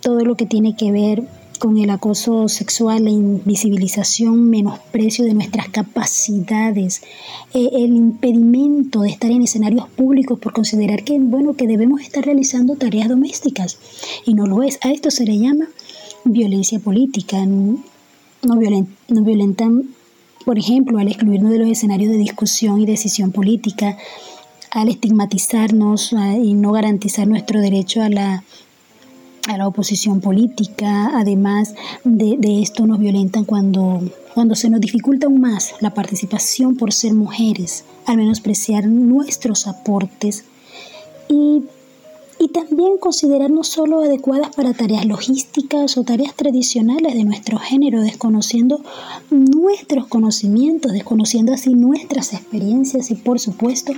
Todo 0.00 0.24
lo 0.24 0.34
que 0.34 0.46
tiene 0.46 0.76
que 0.76 0.92
ver 0.92 1.24
con 1.60 1.76
el 1.76 1.90
acoso 1.90 2.48
sexual, 2.48 3.04
la 3.04 3.10
invisibilización, 3.10 4.48
menosprecio 4.48 5.26
de 5.26 5.34
nuestras 5.34 5.68
capacidades, 5.68 7.02
eh, 7.52 7.68
el 7.72 7.94
impedimento 7.94 9.02
de 9.02 9.10
estar 9.10 9.30
en 9.30 9.42
escenarios 9.42 9.86
públicos 9.90 10.38
por 10.38 10.54
considerar 10.54 11.04
que, 11.04 11.18
bueno, 11.20 11.54
que 11.54 11.66
debemos 11.66 12.00
estar 12.00 12.24
realizando 12.24 12.76
tareas 12.76 13.10
domésticas 13.10 13.78
y 14.24 14.32
no 14.32 14.46
lo 14.46 14.62
es. 14.62 14.78
A 14.82 14.90
esto 14.90 15.10
se 15.10 15.26
le 15.26 15.38
llama 15.38 15.66
violencia 16.24 16.80
política. 16.80 17.44
No, 17.44 17.78
no 18.42 19.22
violentan, 19.22 19.90
por 20.46 20.58
ejemplo, 20.58 20.98
al 20.98 21.08
excluirnos 21.08 21.52
de 21.52 21.58
los 21.58 21.68
escenarios 21.68 22.10
de 22.10 22.16
discusión 22.16 22.80
y 22.80 22.86
decisión 22.86 23.32
política, 23.32 23.98
al 24.70 24.88
estigmatizarnos 24.88 26.14
y 26.42 26.54
no 26.54 26.72
garantizar 26.72 27.28
nuestro 27.28 27.60
derecho 27.60 28.02
a 28.02 28.08
la 28.08 28.44
a 29.48 29.56
la 29.56 29.66
oposición 29.66 30.20
política, 30.20 31.18
además 31.18 31.74
de, 32.04 32.62
esto 32.62 32.86
nos 32.86 32.98
violentan 32.98 33.44
cuando, 33.44 34.02
cuando 34.34 34.54
se 34.54 34.70
nos 34.70 34.80
dificulta 34.80 35.26
aún 35.26 35.40
más 35.40 35.74
la 35.80 35.94
participación 35.94 36.76
por 36.76 36.92
ser 36.92 37.14
mujeres, 37.14 37.84
al 38.06 38.16
menospreciar 38.16 38.86
nuestros 38.86 39.66
aportes 39.66 40.44
y, 41.28 41.62
y 42.38 42.48
también 42.48 42.98
considerarnos 42.98 43.68
solo 43.68 44.02
adecuadas 44.02 44.54
para 44.54 44.74
tareas 44.74 45.06
logísticas 45.06 45.96
o 45.96 46.04
tareas 46.04 46.34
tradicionales 46.34 47.14
de 47.14 47.24
nuestro 47.24 47.58
género, 47.58 48.02
desconociendo 48.02 48.80
nuestros 49.30 50.06
conocimientos, 50.06 50.92
desconociendo 50.92 51.52
así 51.52 51.74
nuestras 51.74 52.32
experiencias 52.32 53.10
y 53.10 53.14
por 53.14 53.40
supuesto 53.40 53.92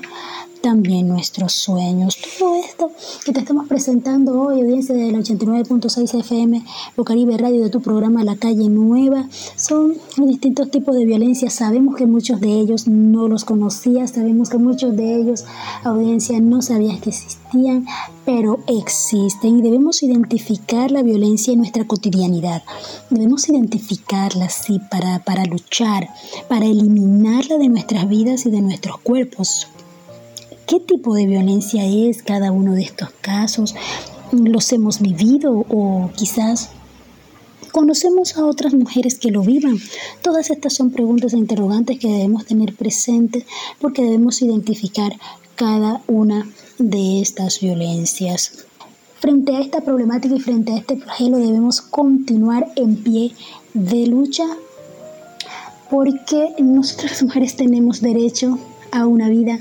también 0.63 1.09
nuestros 1.09 1.53
sueños. 1.53 2.17
Todo 2.39 2.55
esto 2.55 2.91
que 3.25 3.33
te 3.33 3.41
estamos 3.41 3.69
presentando 3.69 4.41
hoy, 4.41 4.61
audiencia 4.61 4.95
del 4.95 5.17
89.6 5.17 6.21
FM, 6.21 6.65
Caribe 7.05 7.37
Radio 7.37 7.63
de 7.63 7.69
tu 7.69 7.83
programa 7.83 8.23
La 8.23 8.37
Calle 8.37 8.69
Nueva, 8.69 9.29
son 9.57 9.95
distintos 10.17 10.71
tipos 10.71 10.95
de 10.95 11.05
violencia. 11.05 11.51
Sabemos 11.51 11.97
que 11.97 12.07
muchos 12.07 12.41
de 12.41 12.53
ellos 12.53 12.87
no 12.87 13.29
los 13.29 13.45
conocías, 13.45 14.13
sabemos 14.13 14.49
que 14.49 14.59
muchos 14.59 14.97
de 14.97 15.17
ellos, 15.17 15.45
audiencia, 15.83 16.41
no 16.41 16.63
sabías 16.63 17.01
que 17.01 17.11
existían, 17.11 17.87
pero 18.25 18.61
existen 18.69 19.59
y 19.59 19.63
debemos 19.63 20.03
identificar 20.03 20.93
la 20.93 21.03
violencia 21.03 21.53
en 21.53 21.59
nuestra 21.59 21.87
cotidianidad. 21.87 22.63
Debemos 23.11 23.49
identificarla, 23.49 24.49
sí, 24.49 24.81
para, 24.91 25.19
para 25.25 25.45
luchar, 25.45 26.09
para 26.49 26.67
eliminarla 26.67 27.59
de 27.59 27.69
nuestras 27.69 28.09
vidas 28.09 28.47
y 28.47 28.51
de 28.51 28.63
nuestros 28.63 28.99
cuerpos 28.99 29.67
qué 30.67 30.81
tipo 30.81 31.15
de 31.15 31.27
violencia 31.27 31.85
es 31.85 32.23
cada 32.23 32.53
uno 32.53 32.75
de 32.75 32.83
estos 32.83 33.11
casos, 33.21 33.75
los 34.33 34.73
hemos 34.73 35.01
vivido 35.01 35.67
o 35.69 36.11
quizás 36.17 36.71
conocemos 37.73 38.37
a 38.37 38.45
otras 38.45 38.75
mujeres 38.75 39.19
que 39.19 39.31
lo 39.31 39.43
vivan. 39.43 39.79
Todas 40.23 40.51
estas 40.51 40.75
son 40.75 40.91
preguntas 40.91 41.33
e 41.33 41.39
interrogantes 41.39 41.99
que 41.99 42.09
debemos 42.09 42.47
tener 42.47 42.75
presentes 42.75 43.45
porque 43.81 44.03
debemos 44.03 44.43
identificar 44.43 45.13
cada 45.57 46.03
una 46.07 46.49
de 46.79 47.21
estas 47.21 47.61
violencias. 47.61 48.67
Frente 49.21 49.57
a 49.57 49.61
esta 49.61 49.81
problemática 49.81 50.35
y 50.35 50.41
frente 50.41 50.73
a 50.73 50.77
este 50.79 50.97
flagelo 50.97 51.39
debemos 51.39 51.81
continuar 51.81 52.73
en 52.77 52.97
pie 52.97 53.33
de 53.73 54.07
lucha 54.07 54.45
porque 55.91 56.55
nosotras 56.59 57.23
mujeres 57.23 57.55
tenemos 57.55 58.01
derecho 58.01 58.59
a 58.91 59.07
una 59.07 59.29
vida 59.29 59.61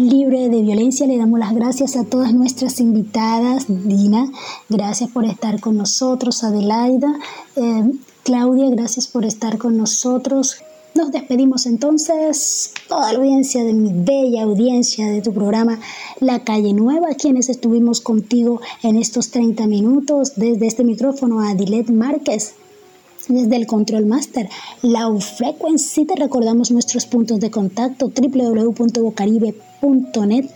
libre 0.00 0.48
de 0.48 0.62
violencia. 0.62 1.06
Le 1.06 1.18
damos 1.18 1.38
las 1.38 1.54
gracias 1.54 1.96
a 1.96 2.04
todas 2.04 2.32
nuestras 2.32 2.80
invitadas. 2.80 3.66
Dina, 3.68 4.30
gracias 4.68 5.10
por 5.10 5.24
estar 5.24 5.60
con 5.60 5.76
nosotros. 5.76 6.42
Adelaida, 6.42 7.18
eh, 7.56 7.92
Claudia, 8.24 8.70
gracias 8.70 9.06
por 9.06 9.24
estar 9.24 9.58
con 9.58 9.76
nosotros. 9.76 10.56
Nos 10.94 11.12
despedimos 11.12 11.66
entonces, 11.66 12.72
toda 12.88 13.12
la 13.12 13.18
audiencia 13.20 13.62
de 13.62 13.72
mi 13.72 13.92
bella 13.92 14.42
audiencia 14.42 15.06
de 15.06 15.22
tu 15.22 15.32
programa 15.32 15.78
La 16.18 16.42
Calle 16.42 16.72
Nueva, 16.72 17.14
quienes 17.14 17.48
estuvimos 17.48 18.00
contigo 18.00 18.60
en 18.82 18.96
estos 18.96 19.30
30 19.30 19.68
minutos 19.68 20.32
desde 20.34 20.66
este 20.66 20.82
micrófono 20.82 21.40
a 21.40 21.54
Dilet 21.54 21.90
Márquez, 21.90 22.54
desde 23.28 23.56
el 23.56 23.66
Control 23.66 24.06
Master, 24.06 24.48
Low 24.82 25.20
Frequency, 25.20 26.06
te 26.06 26.16
recordamos 26.16 26.70
nuestros 26.70 27.04
puntos 27.06 27.40
de 27.40 27.50
contacto 27.50 28.10
www.bocaribe.net, 28.14 30.50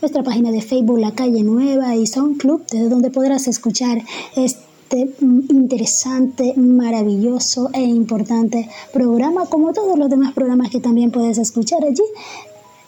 nuestra 0.00 0.22
página 0.22 0.50
de 0.50 0.62
Facebook 0.62 0.98
La 0.98 1.12
Calle 1.12 1.42
Nueva 1.42 1.94
y 1.96 2.04
Club, 2.38 2.64
desde 2.70 2.88
donde 2.88 3.10
podrás 3.10 3.46
escuchar 3.48 3.98
este 4.36 5.10
interesante, 5.20 6.54
maravilloso 6.56 7.68
e 7.72 7.82
importante 7.82 8.68
programa, 8.92 9.46
como 9.46 9.72
todos 9.72 9.98
los 9.98 10.08
demás 10.08 10.32
programas 10.32 10.70
que 10.70 10.80
también 10.80 11.10
puedes 11.10 11.38
escuchar 11.38 11.84
allí 11.84 12.02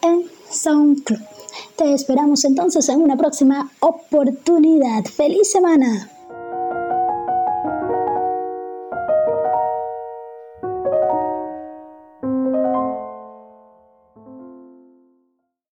en 0.03 0.25
SoundCloud. 0.51 1.21
Te 1.77 1.93
esperamos 1.93 2.45
entonces 2.45 2.89
en 2.89 3.01
una 3.01 3.17
próxima 3.17 3.71
oportunidad. 3.81 5.05
¡Feliz 5.05 5.51
semana! 5.51 6.11